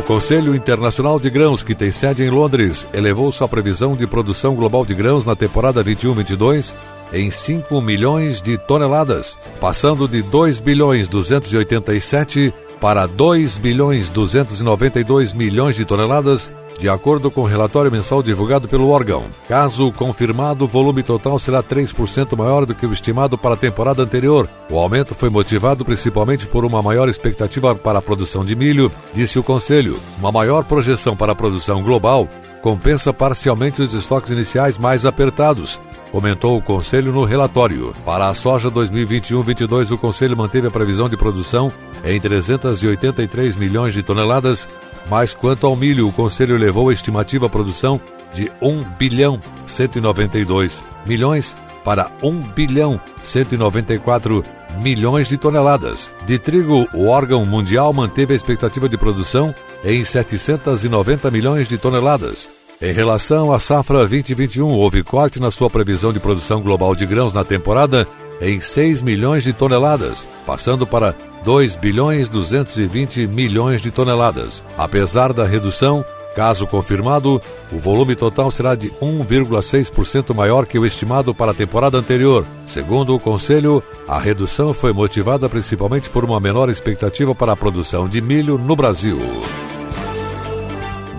O 0.00 0.02
Conselho 0.02 0.54
Internacional 0.54 1.20
de 1.20 1.28
Grãos, 1.28 1.62
que 1.62 1.74
tem 1.74 1.90
sede 1.90 2.22
em 2.22 2.30
Londres, 2.30 2.86
elevou 2.90 3.30
sua 3.30 3.46
previsão 3.46 3.92
de 3.92 4.06
produção 4.06 4.54
global 4.54 4.82
de 4.82 4.94
grãos 4.94 5.26
na 5.26 5.36
temporada 5.36 5.84
21-22 5.84 6.72
em 7.12 7.30
5 7.30 7.82
milhões 7.82 8.40
de 8.40 8.56
toneladas, 8.56 9.36
passando 9.60 10.08
de 10.08 10.22
2 10.22 10.58
bilhões 10.58 11.06
287 11.06 12.52
para 12.80 13.04
2 13.04 13.58
bilhões 13.58 14.08
292 14.08 15.34
milhões 15.34 15.76
de 15.76 15.84
toneladas 15.84 16.50
de 16.80 16.88
acordo 16.88 17.30
com 17.30 17.42
o 17.42 17.46
relatório 17.46 17.92
mensal 17.92 18.22
divulgado 18.22 18.66
pelo 18.66 18.88
órgão. 18.88 19.26
Caso 19.46 19.92
confirmado, 19.92 20.64
o 20.64 20.68
volume 20.68 21.02
total 21.02 21.38
será 21.38 21.62
3% 21.62 22.36
maior 22.36 22.64
do 22.64 22.74
que 22.74 22.86
o 22.86 22.92
estimado 22.92 23.36
para 23.36 23.54
a 23.54 23.58
temporada 23.58 24.02
anterior. 24.02 24.48
O 24.70 24.78
aumento 24.78 25.14
foi 25.14 25.28
motivado 25.28 25.84
principalmente 25.84 26.46
por 26.46 26.64
uma 26.64 26.80
maior 26.80 27.08
expectativa 27.08 27.74
para 27.74 27.98
a 27.98 28.02
produção 28.02 28.42
de 28.42 28.56
milho, 28.56 28.90
disse 29.12 29.38
o 29.38 29.42
Conselho. 29.42 30.00
Uma 30.18 30.32
maior 30.32 30.64
projeção 30.64 31.14
para 31.14 31.32
a 31.32 31.34
produção 31.34 31.82
global 31.82 32.26
compensa 32.62 33.12
parcialmente 33.12 33.82
os 33.82 33.94
estoques 33.94 34.30
iniciais 34.30 34.78
mais 34.78 35.04
apertados, 35.04 35.80
comentou 36.10 36.56
o 36.56 36.62
Conselho 36.62 37.12
no 37.12 37.24
relatório. 37.24 37.92
Para 38.04 38.28
a 38.28 38.34
soja 38.34 38.70
2021-22, 38.70 39.92
o 39.92 39.98
Conselho 39.98 40.36
manteve 40.36 40.66
a 40.66 40.70
previsão 40.70 41.08
de 41.08 41.16
produção 41.16 41.72
em 42.04 42.20
383 42.20 43.56
milhões 43.56 43.94
de 43.94 44.02
toneladas, 44.02 44.68
mas 45.10 45.34
quanto 45.34 45.66
ao 45.66 45.74
milho, 45.74 46.06
o 46.06 46.12
Conselho 46.12 46.56
levou 46.56 46.88
a 46.88 46.92
estimativa 46.92 47.48
produção 47.48 48.00
de 48.32 48.50
1 48.62 48.82
bilhão 48.96 49.40
192 49.66 50.82
milhões 51.04 51.56
para 51.84 52.10
1 52.22 52.30
bilhão 52.52 53.00
194 53.20 54.44
milhões 54.78 55.28
de 55.28 55.36
toneladas. 55.36 56.12
De 56.24 56.38
trigo, 56.38 56.88
o 56.94 57.08
órgão 57.08 57.44
mundial 57.44 57.92
manteve 57.92 58.32
a 58.32 58.36
expectativa 58.36 58.88
de 58.88 58.96
produção 58.96 59.52
em 59.84 60.04
790 60.04 61.28
milhões 61.30 61.66
de 61.66 61.76
toneladas. 61.76 62.48
Em 62.80 62.92
relação 62.92 63.52
à 63.52 63.58
safra 63.58 63.98
2021, 63.98 64.68
houve 64.68 65.02
corte 65.02 65.40
na 65.40 65.50
sua 65.50 65.68
previsão 65.68 66.12
de 66.12 66.20
produção 66.20 66.62
global 66.62 66.94
de 66.94 67.04
grãos 67.04 67.34
na 67.34 67.44
temporada 67.44 68.06
em 68.40 68.60
6 68.60 69.02
milhões 69.02 69.44
de 69.44 69.52
toneladas, 69.52 70.26
passando 70.46 70.86
para 70.86 71.14
2 71.44 71.74
bilhões 71.76 72.28
220 72.28 73.26
milhões 73.26 73.80
de 73.80 73.90
toneladas. 73.90 74.62
Apesar 74.76 75.32
da 75.32 75.44
redução, 75.44 76.04
caso 76.34 76.66
confirmado, 76.66 77.40
o 77.72 77.78
volume 77.78 78.14
total 78.14 78.50
será 78.50 78.74
de 78.74 78.90
1,6% 78.92 80.34
maior 80.34 80.66
que 80.66 80.78
o 80.78 80.86
estimado 80.86 81.34
para 81.34 81.52
a 81.52 81.54
temporada 81.54 81.98
anterior. 81.98 82.44
Segundo 82.66 83.14
o 83.14 83.20
Conselho, 83.20 83.82
a 84.06 84.18
redução 84.18 84.72
foi 84.72 84.92
motivada 84.92 85.48
principalmente 85.48 86.08
por 86.08 86.24
uma 86.24 86.40
menor 86.40 86.68
expectativa 86.68 87.34
para 87.34 87.52
a 87.52 87.56
produção 87.56 88.08
de 88.08 88.20
milho 88.20 88.58
no 88.58 88.76
Brasil. 88.76 89.18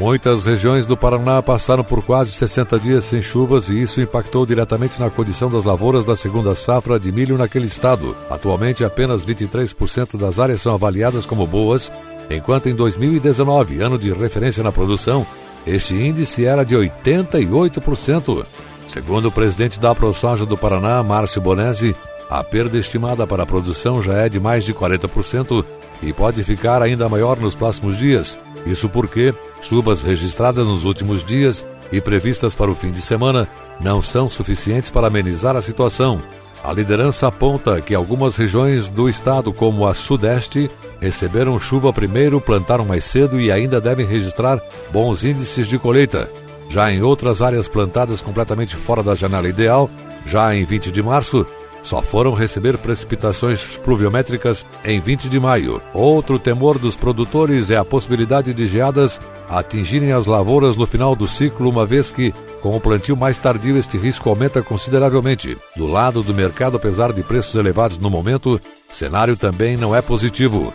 Muitas 0.01 0.47
regiões 0.47 0.87
do 0.87 0.97
Paraná 0.97 1.43
passaram 1.43 1.83
por 1.83 2.03
quase 2.03 2.31
60 2.31 2.79
dias 2.79 3.03
sem 3.03 3.21
chuvas 3.21 3.69
e 3.69 3.79
isso 3.79 4.01
impactou 4.01 4.47
diretamente 4.47 4.99
na 4.99 5.11
condição 5.11 5.47
das 5.47 5.63
lavouras 5.63 6.03
da 6.03 6.15
segunda 6.15 6.55
safra 6.55 6.99
de 6.99 7.11
milho 7.11 7.37
naquele 7.37 7.67
estado. 7.67 8.17
Atualmente, 8.27 8.83
apenas 8.83 9.23
23% 9.23 10.17
das 10.17 10.39
áreas 10.39 10.59
são 10.59 10.73
avaliadas 10.73 11.23
como 11.23 11.45
boas, 11.45 11.91
enquanto 12.31 12.67
em 12.67 12.73
2019, 12.73 13.79
ano 13.79 13.99
de 13.99 14.11
referência 14.11 14.63
na 14.63 14.71
produção, 14.71 15.23
este 15.67 15.93
índice 15.93 16.45
era 16.45 16.63
de 16.63 16.75
88%. 16.75 18.43
Segundo 18.87 19.27
o 19.27 19.31
presidente 19.31 19.79
da 19.79 19.93
ProSoja 19.93 20.47
do 20.47 20.57
Paraná, 20.57 21.03
Márcio 21.03 21.39
Bonesi, 21.39 21.95
a 22.27 22.43
perda 22.43 22.79
estimada 22.79 23.27
para 23.27 23.43
a 23.43 23.45
produção 23.45 24.01
já 24.01 24.15
é 24.15 24.27
de 24.27 24.39
mais 24.39 24.63
de 24.63 24.73
40% 24.73 25.63
e 26.01 26.11
pode 26.11 26.43
ficar 26.43 26.81
ainda 26.81 27.07
maior 27.07 27.37
nos 27.37 27.53
próximos 27.53 27.99
dias. 27.99 28.39
Isso 28.65 28.89
porque 28.89 29.31
chuvas 29.61 30.03
registradas 30.03 30.67
nos 30.67 30.85
últimos 30.85 31.23
dias 31.23 31.65
e 31.91 32.01
previstas 32.01 32.55
para 32.55 32.71
o 32.71 32.75
fim 32.75 32.91
de 32.91 33.01
semana 33.01 33.47
não 33.79 34.01
são 34.01 34.29
suficientes 34.29 34.89
para 34.89 35.07
amenizar 35.07 35.55
a 35.55 35.61
situação. 35.61 36.21
A 36.63 36.71
liderança 36.71 37.27
aponta 37.27 37.81
que 37.81 37.95
algumas 37.95 38.35
regiões 38.35 38.87
do 38.87 39.09
estado, 39.09 39.51
como 39.51 39.87
a 39.87 39.93
Sudeste, 39.93 40.69
receberam 40.99 41.59
chuva 41.59 41.91
primeiro, 41.91 42.39
plantaram 42.39 42.85
mais 42.85 43.03
cedo 43.03 43.41
e 43.41 43.51
ainda 43.51 43.81
devem 43.81 44.05
registrar 44.05 44.61
bons 44.91 45.23
índices 45.23 45.67
de 45.67 45.79
colheita. 45.79 46.29
Já 46.69 46.91
em 46.91 47.01
outras 47.01 47.41
áreas 47.41 47.67
plantadas 47.67 48.21
completamente 48.21 48.75
fora 48.75 49.01
da 49.01 49.15
janela 49.15 49.49
ideal, 49.49 49.89
já 50.25 50.55
em 50.55 50.63
20 50.63 50.91
de 50.91 51.01
março, 51.01 51.45
só 51.81 52.01
foram 52.01 52.33
receber 52.33 52.77
precipitações 52.77 53.63
pluviométricas 53.83 54.65
em 54.85 54.99
20 54.99 55.29
de 55.29 55.39
maio. 55.39 55.81
Outro 55.93 56.37
temor 56.37 56.77
dos 56.77 56.95
produtores 56.95 57.69
é 57.69 57.77
a 57.77 57.85
possibilidade 57.85 58.53
de 58.53 58.67
geadas 58.67 59.19
atingirem 59.49 60.11
as 60.11 60.25
lavouras 60.25 60.75
no 60.75 60.85
final 60.85 61.15
do 61.15 61.27
ciclo, 61.27 61.69
uma 61.69 61.85
vez 61.85 62.11
que, 62.11 62.33
com 62.61 62.75
o 62.75 62.79
plantio 62.79 63.17
mais 63.17 63.37
tardio, 63.37 63.77
este 63.77 63.97
risco 63.97 64.29
aumenta 64.29 64.61
consideravelmente. 64.61 65.57
Do 65.75 65.87
lado 65.87 66.21
do 66.21 66.33
mercado, 66.33 66.77
apesar 66.77 67.11
de 67.11 67.23
preços 67.23 67.55
elevados 67.55 67.97
no 67.97 68.09
momento, 68.09 68.59
cenário 68.87 69.35
também 69.35 69.75
não 69.75 69.95
é 69.95 70.01
positivo. 70.01 70.73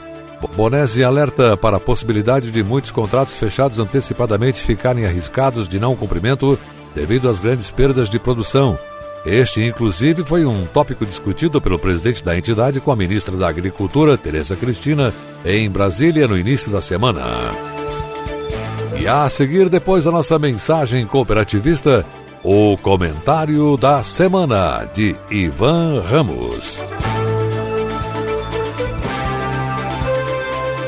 Bonese 0.55 1.03
alerta 1.03 1.57
para 1.57 1.79
a 1.79 1.81
possibilidade 1.81 2.51
de 2.51 2.63
muitos 2.63 2.91
contratos 2.91 3.35
fechados 3.35 3.79
antecipadamente 3.79 4.61
ficarem 4.61 5.07
arriscados 5.07 5.67
de 5.67 5.81
não 5.81 5.97
cumprimento 5.97 6.59
devido 6.95 7.29
às 7.29 7.41
grandes 7.41 7.71
perdas 7.71 8.11
de 8.11 8.19
produção 8.19 8.79
este, 9.27 9.61
inclusive, 9.63 10.25
foi 10.25 10.45
um 10.45 10.65
tópico 10.67 11.05
discutido 11.05 11.61
pelo 11.61 11.79
presidente 11.79 12.23
da 12.23 12.39
entidade 12.39 12.81
com 12.81 12.93
a 12.93 12.97
ministra 12.97 13.37
da 13.37 13.49
Agricultura, 13.49 14.17
Tereza 14.17 14.55
Cristina, 14.55 15.13
em 15.45 15.69
Brasília 15.69 16.29
no 16.29 16.39
início 16.39 16.71
da 16.71 16.81
semana. 16.81 17.51
E 19.01 19.09
a 19.09 19.29
seguir, 19.29 19.69
depois 19.69 20.05
da 20.05 20.13
nossa 20.13 20.39
mensagem 20.39 21.05
cooperativista, 21.07 22.07
o 22.43 22.77
comentário 22.79 23.77
da 23.77 24.03
semana 24.03 24.89
de 24.95 25.17
Ivan 25.29 26.01
Ramos. 26.01 26.96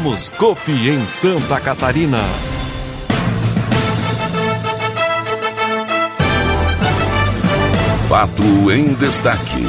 Somos 0.00 0.30
Copi 0.30 0.88
em 0.88 1.06
Santa 1.06 1.60
Catarina. 1.60 2.16
Fato 8.08 8.42
em 8.72 8.94
destaque. 8.94 9.62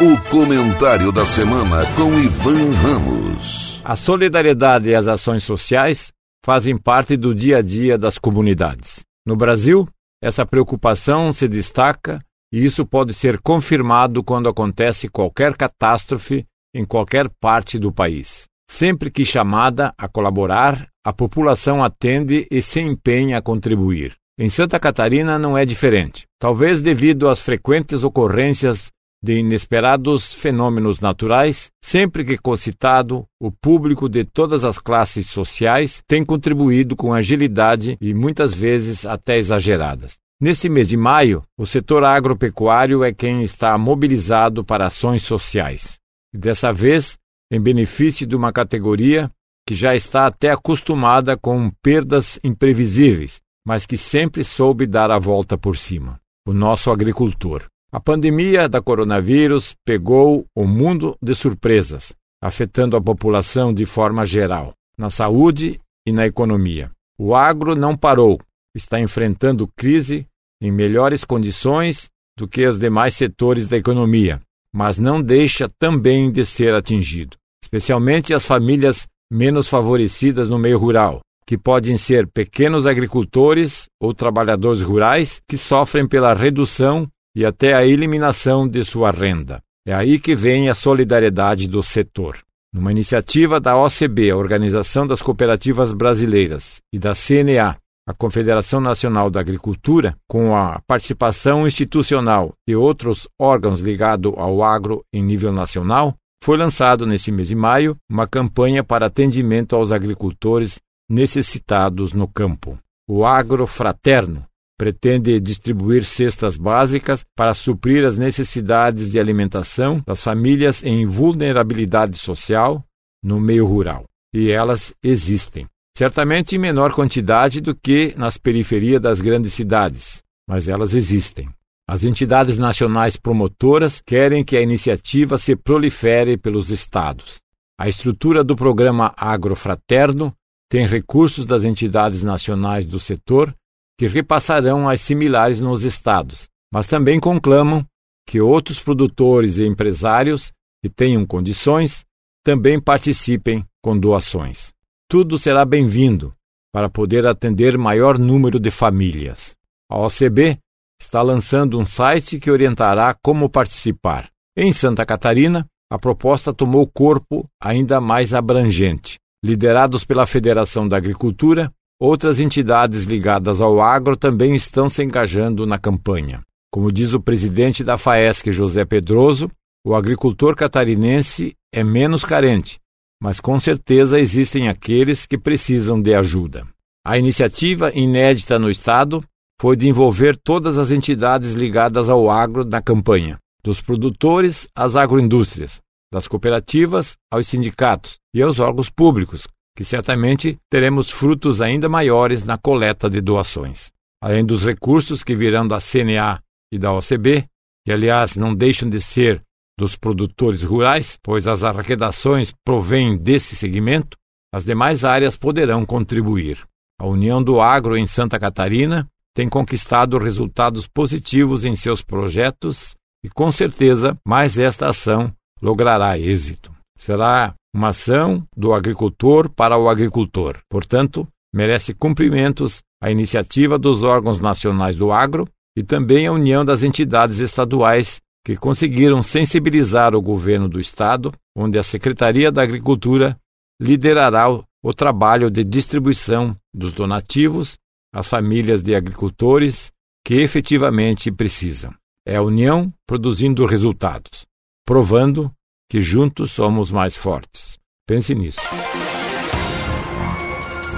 O 0.00 0.30
comentário 0.30 1.12
da 1.12 1.26
semana 1.26 1.84
com 1.94 2.18
Ivan 2.18 2.70
Ramos. 2.80 3.82
A 3.84 3.94
solidariedade 3.94 4.88
e 4.88 4.94
as 4.94 5.06
ações 5.06 5.44
sociais 5.44 6.12
fazem 6.42 6.78
parte 6.78 7.14
do 7.14 7.34
dia 7.34 7.58
a 7.58 7.62
dia 7.62 7.98
das 7.98 8.16
comunidades. 8.16 9.00
No 9.26 9.36
Brasil, 9.36 9.86
essa 10.22 10.46
preocupação 10.46 11.30
se 11.30 11.46
destaca 11.46 12.24
e 12.50 12.64
isso 12.64 12.86
pode 12.86 13.12
ser 13.12 13.38
confirmado 13.42 14.24
quando 14.24 14.48
acontece 14.48 15.10
qualquer 15.10 15.54
catástrofe 15.54 16.46
em 16.74 16.86
qualquer 16.86 17.28
parte 17.38 17.78
do 17.78 17.92
país. 17.92 18.48
Sempre 18.70 19.10
que 19.10 19.24
chamada 19.24 19.94
a 19.96 20.06
colaborar, 20.06 20.88
a 21.04 21.12
população 21.12 21.82
atende 21.82 22.46
e 22.50 22.60
se 22.60 22.80
empenha 22.80 23.38
a 23.38 23.42
contribuir. 23.42 24.14
Em 24.38 24.48
Santa 24.48 24.78
Catarina 24.78 25.38
não 25.38 25.58
é 25.58 25.64
diferente. 25.64 26.26
Talvez 26.38 26.80
devido 26.80 27.28
às 27.28 27.40
frequentes 27.40 28.04
ocorrências 28.04 28.92
de 29.20 29.38
inesperados 29.38 30.32
fenômenos 30.32 31.00
naturais, 31.00 31.70
sempre 31.82 32.24
que 32.24 32.38
concitado, 32.38 33.24
o 33.40 33.50
público 33.50 34.08
de 34.08 34.24
todas 34.24 34.64
as 34.64 34.78
classes 34.78 35.28
sociais 35.28 36.02
tem 36.06 36.24
contribuído 36.24 36.94
com 36.94 37.12
agilidade 37.12 37.96
e 38.00 38.14
muitas 38.14 38.54
vezes 38.54 39.04
até 39.04 39.36
exageradas. 39.36 40.16
Nesse 40.40 40.68
mês 40.68 40.88
de 40.88 40.96
maio, 40.96 41.42
o 41.58 41.66
setor 41.66 42.04
agropecuário 42.04 43.02
é 43.02 43.12
quem 43.12 43.42
está 43.42 43.76
mobilizado 43.76 44.64
para 44.64 44.86
ações 44.86 45.22
sociais. 45.22 45.98
Dessa 46.32 46.72
vez, 46.72 47.18
em 47.50 47.60
benefício 47.60 48.26
de 48.26 48.36
uma 48.36 48.52
categoria 48.52 49.30
que 49.66 49.74
já 49.74 49.94
está 49.94 50.26
até 50.26 50.50
acostumada 50.50 51.36
com 51.36 51.70
perdas 51.82 52.38
imprevisíveis, 52.42 53.40
mas 53.66 53.84
que 53.84 53.98
sempre 53.98 54.42
soube 54.42 54.86
dar 54.86 55.10
a 55.10 55.18
volta 55.18 55.58
por 55.58 55.76
cima 55.76 56.18
o 56.48 56.54
nosso 56.54 56.90
agricultor. 56.90 57.66
A 57.92 58.00
pandemia 58.00 58.70
da 58.70 58.80
coronavírus 58.80 59.74
pegou 59.84 60.46
o 60.56 60.66
mundo 60.66 61.14
de 61.20 61.34
surpresas, 61.34 62.14
afetando 62.42 62.96
a 62.96 63.02
população 63.02 63.72
de 63.74 63.84
forma 63.84 64.24
geral, 64.24 64.72
na 64.96 65.10
saúde 65.10 65.78
e 66.06 66.12
na 66.12 66.26
economia. 66.26 66.90
O 67.18 67.34
agro 67.34 67.74
não 67.74 67.94
parou, 67.94 68.40
está 68.74 68.98
enfrentando 68.98 69.68
crise 69.76 70.26
em 70.58 70.72
melhores 70.72 71.22
condições 71.22 72.08
do 72.34 72.48
que 72.48 72.66
os 72.66 72.78
demais 72.78 73.12
setores 73.12 73.68
da 73.68 73.76
economia, 73.76 74.40
mas 74.72 74.98
não 74.98 75.22
deixa 75.22 75.68
também 75.78 76.30
de 76.30 76.44
ser 76.44 76.74
atingido, 76.74 77.36
especialmente 77.62 78.34
as 78.34 78.44
famílias 78.44 79.06
menos 79.30 79.68
favorecidas 79.68 80.48
no 80.48 80.58
meio 80.58 80.78
rural, 80.78 81.20
que 81.46 81.56
podem 81.56 81.96
ser 81.96 82.26
pequenos 82.26 82.86
agricultores 82.86 83.86
ou 84.00 84.12
trabalhadores 84.12 84.82
rurais 84.82 85.40
que 85.48 85.56
sofrem 85.56 86.06
pela 86.06 86.34
redução 86.34 87.08
e 87.34 87.44
até 87.44 87.74
a 87.74 87.86
eliminação 87.86 88.68
de 88.68 88.84
sua 88.84 89.10
renda. 89.10 89.62
É 89.86 89.94
aí 89.94 90.18
que 90.18 90.34
vem 90.34 90.68
a 90.68 90.74
solidariedade 90.74 91.66
do 91.66 91.82
setor. 91.82 92.38
Numa 92.72 92.92
iniciativa 92.92 93.58
da 93.58 93.74
OCB, 93.82 94.30
a 94.30 94.36
Organização 94.36 95.06
das 95.06 95.22
Cooperativas 95.22 95.94
Brasileiras, 95.94 96.82
e 96.92 96.98
da 96.98 97.12
CNA, 97.14 97.78
a 98.08 98.14
Confederação 98.14 98.80
Nacional 98.80 99.28
da 99.28 99.38
Agricultura, 99.38 100.16
com 100.26 100.56
a 100.56 100.80
participação 100.86 101.66
institucional 101.66 102.54
de 102.66 102.74
outros 102.74 103.28
órgãos 103.38 103.80
ligados 103.80 104.32
ao 104.34 104.62
agro 104.62 105.04
em 105.12 105.22
nível 105.22 105.52
nacional, 105.52 106.14
foi 106.42 106.56
lançado 106.56 107.04
nesse 107.04 107.30
mês 107.30 107.48
de 107.48 107.54
maio 107.54 107.98
uma 108.10 108.26
campanha 108.26 108.82
para 108.82 109.06
atendimento 109.06 109.76
aos 109.76 109.92
agricultores 109.92 110.80
necessitados 111.06 112.14
no 112.14 112.26
campo. 112.26 112.78
O 113.06 113.26
Agro 113.26 113.66
Fraterno 113.66 114.42
pretende 114.78 115.38
distribuir 115.38 116.02
cestas 116.02 116.56
básicas 116.56 117.22
para 117.36 117.52
suprir 117.52 118.06
as 118.06 118.16
necessidades 118.16 119.10
de 119.10 119.20
alimentação 119.20 120.02
das 120.06 120.22
famílias 120.22 120.82
em 120.82 121.04
vulnerabilidade 121.04 122.16
social 122.16 122.82
no 123.22 123.38
meio 123.38 123.66
rural. 123.66 124.04
E 124.32 124.50
elas 124.50 124.94
existem. 125.02 125.66
Certamente 125.98 126.54
em 126.54 126.60
menor 126.60 126.92
quantidade 126.92 127.60
do 127.60 127.74
que 127.74 128.14
nas 128.16 128.38
periferias 128.38 129.02
das 129.02 129.20
grandes 129.20 129.52
cidades, 129.52 130.22
mas 130.48 130.68
elas 130.68 130.94
existem. 130.94 131.48
As 131.90 132.04
entidades 132.04 132.56
nacionais 132.56 133.16
promotoras 133.16 134.00
querem 134.06 134.44
que 134.44 134.56
a 134.56 134.62
iniciativa 134.62 135.36
se 135.38 135.56
prolifere 135.56 136.36
pelos 136.36 136.70
estados. 136.70 137.40
A 137.76 137.88
estrutura 137.88 138.44
do 138.44 138.54
programa 138.54 139.12
Agrofraterno 139.16 140.32
tem 140.70 140.86
recursos 140.86 141.44
das 141.44 141.64
entidades 141.64 142.22
nacionais 142.22 142.86
do 142.86 143.00
setor 143.00 143.52
que 143.98 144.06
repassarão 144.06 144.88
as 144.88 145.00
similares 145.00 145.58
nos 145.58 145.82
estados, 145.82 146.46
mas 146.72 146.86
também 146.86 147.18
conclamam 147.18 147.84
que 148.24 148.40
outros 148.40 148.78
produtores 148.78 149.58
e 149.58 149.66
empresários 149.66 150.52
que 150.80 150.88
tenham 150.88 151.26
condições 151.26 152.04
também 152.44 152.80
participem 152.80 153.64
com 153.82 153.98
doações 153.98 154.77
tudo 155.08 155.38
será 155.38 155.64
bem-vindo 155.64 156.34
para 156.70 156.90
poder 156.90 157.26
atender 157.26 157.78
maior 157.78 158.18
número 158.18 158.60
de 158.60 158.70
famílias. 158.70 159.56
A 159.90 159.98
OCB 159.98 160.58
está 161.00 161.22
lançando 161.22 161.78
um 161.78 161.86
site 161.86 162.38
que 162.38 162.50
orientará 162.50 163.16
como 163.22 163.48
participar. 163.48 164.28
Em 164.54 164.70
Santa 164.70 165.06
Catarina, 165.06 165.66
a 165.90 165.98
proposta 165.98 166.52
tomou 166.52 166.86
corpo 166.86 167.46
ainda 167.58 168.02
mais 168.02 168.34
abrangente. 168.34 169.18
Liderados 169.42 170.04
pela 170.04 170.26
Federação 170.26 170.86
da 170.86 170.98
Agricultura, 170.98 171.72
outras 171.98 172.38
entidades 172.38 173.04
ligadas 173.04 173.62
ao 173.62 173.80
agro 173.80 174.14
também 174.14 174.54
estão 174.54 174.90
se 174.90 175.02
engajando 175.02 175.64
na 175.64 175.78
campanha. 175.78 176.42
Como 176.70 176.92
diz 176.92 177.14
o 177.14 177.20
presidente 177.20 177.82
da 177.82 177.96
FAESC, 177.96 178.52
José 178.52 178.84
Pedroso, 178.84 179.50
o 179.86 179.94
agricultor 179.94 180.54
catarinense 180.54 181.54
é 181.72 181.82
menos 181.82 182.24
carente, 182.24 182.78
mas 183.22 183.40
com 183.40 183.58
certeza 183.58 184.18
existem 184.18 184.68
aqueles 184.68 185.26
que 185.26 185.38
precisam 185.38 186.00
de 186.00 186.14
ajuda. 186.14 186.66
A 187.04 187.18
iniciativa 187.18 187.92
inédita 187.94 188.58
no 188.58 188.70
Estado 188.70 189.24
foi 189.60 189.76
de 189.76 189.88
envolver 189.88 190.36
todas 190.36 190.78
as 190.78 190.90
entidades 190.90 191.54
ligadas 191.54 192.08
ao 192.08 192.30
agro 192.30 192.64
na 192.64 192.80
campanha, 192.80 193.38
dos 193.62 193.80
produtores 193.80 194.68
às 194.74 194.94
agroindústrias, 194.94 195.80
das 196.12 196.28
cooperativas 196.28 197.16
aos 197.30 197.48
sindicatos 197.48 198.18
e 198.32 198.40
aos 198.40 198.60
órgãos 198.60 198.88
públicos, 198.88 199.48
que 199.76 199.84
certamente 199.84 200.58
teremos 200.70 201.10
frutos 201.10 201.60
ainda 201.60 201.88
maiores 201.88 202.44
na 202.44 202.56
coleta 202.56 203.10
de 203.10 203.20
doações. 203.20 203.90
Além 204.22 204.44
dos 204.44 204.64
recursos 204.64 205.22
que 205.22 205.36
virão 205.36 205.66
da 205.66 205.78
CNA 205.78 206.40
e 206.72 206.78
da 206.78 206.92
OCB, 206.92 207.46
que 207.84 207.92
aliás 207.92 208.36
não 208.36 208.54
deixam 208.54 208.88
de 208.88 209.00
ser 209.00 209.42
dos 209.78 209.94
produtores 209.94 210.64
rurais, 210.64 211.16
pois 211.22 211.46
as 211.46 211.62
arrecadações 211.62 212.52
provêm 212.64 213.16
desse 213.16 213.54
segmento, 213.54 214.16
as 214.52 214.64
demais 214.64 215.04
áreas 215.04 215.36
poderão 215.36 215.86
contribuir. 215.86 216.66
A 217.00 217.06
União 217.06 217.40
do 217.40 217.60
Agro 217.60 217.96
em 217.96 218.04
Santa 218.04 218.40
Catarina 218.40 219.06
tem 219.32 219.48
conquistado 219.48 220.18
resultados 220.18 220.88
positivos 220.88 221.64
em 221.64 221.76
seus 221.76 222.02
projetos 222.02 222.96
e, 223.24 223.28
com 223.28 223.52
certeza, 223.52 224.18
mais 224.26 224.58
esta 224.58 224.88
ação 224.88 225.32
logrará 225.62 226.18
êxito. 226.18 226.72
Será 226.98 227.54
uma 227.72 227.90
ação 227.90 228.44
do 228.56 228.74
agricultor 228.74 229.48
para 229.48 229.78
o 229.78 229.88
agricultor. 229.88 230.58
Portanto, 230.68 231.28
merece 231.54 231.94
cumprimentos 231.94 232.80
a 233.00 233.12
iniciativa 233.12 233.78
dos 233.78 234.02
órgãos 234.02 234.40
nacionais 234.40 234.96
do 234.96 235.12
agro 235.12 235.48
e 235.76 235.84
também 235.84 236.26
a 236.26 236.32
união 236.32 236.64
das 236.64 236.82
entidades 236.82 237.38
estaduais 237.38 238.20
que 238.48 238.56
conseguiram 238.56 239.22
sensibilizar 239.22 240.14
o 240.14 240.22
governo 240.22 240.70
do 240.70 240.80
estado, 240.80 241.34
onde 241.54 241.78
a 241.78 241.82
Secretaria 241.82 242.50
da 242.50 242.62
Agricultura 242.62 243.38
liderará 243.78 244.48
o 244.48 244.94
trabalho 244.94 245.50
de 245.50 245.62
distribuição 245.62 246.56
dos 246.72 246.94
donativos 246.94 247.76
às 248.10 248.26
famílias 248.26 248.82
de 248.82 248.94
agricultores 248.94 249.92
que 250.24 250.36
efetivamente 250.36 251.30
precisam. 251.30 251.92
É 252.26 252.36
a 252.36 252.42
união 252.42 252.90
produzindo 253.06 253.66
resultados, 253.66 254.46
provando 254.86 255.52
que 255.90 256.00
juntos 256.00 256.50
somos 256.50 256.90
mais 256.90 257.14
fortes. 257.14 257.76
Pense 258.06 258.34
nisso. 258.34 258.60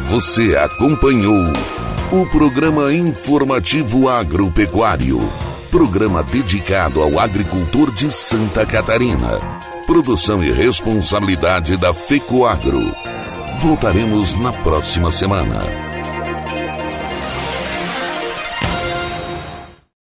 Você 0.08 0.54
acompanhou 0.54 1.46
o 2.12 2.30
programa 2.30 2.94
informativo 2.94 4.08
agropecuário, 4.08 5.18
programa 5.70 6.22
dedicado 6.22 7.00
ao 7.00 7.18
agricultor 7.18 7.94
de 7.94 8.10
Santa 8.10 8.66
Catarina. 8.66 9.38
Produção 9.86 10.42
e 10.42 10.50
responsabilidade 10.50 11.76
da 11.76 11.94
FECOAGro. 11.94 12.92
Voltaremos 13.60 14.34
na 14.34 14.52
próxima 14.52 15.12
semana. 15.12 15.89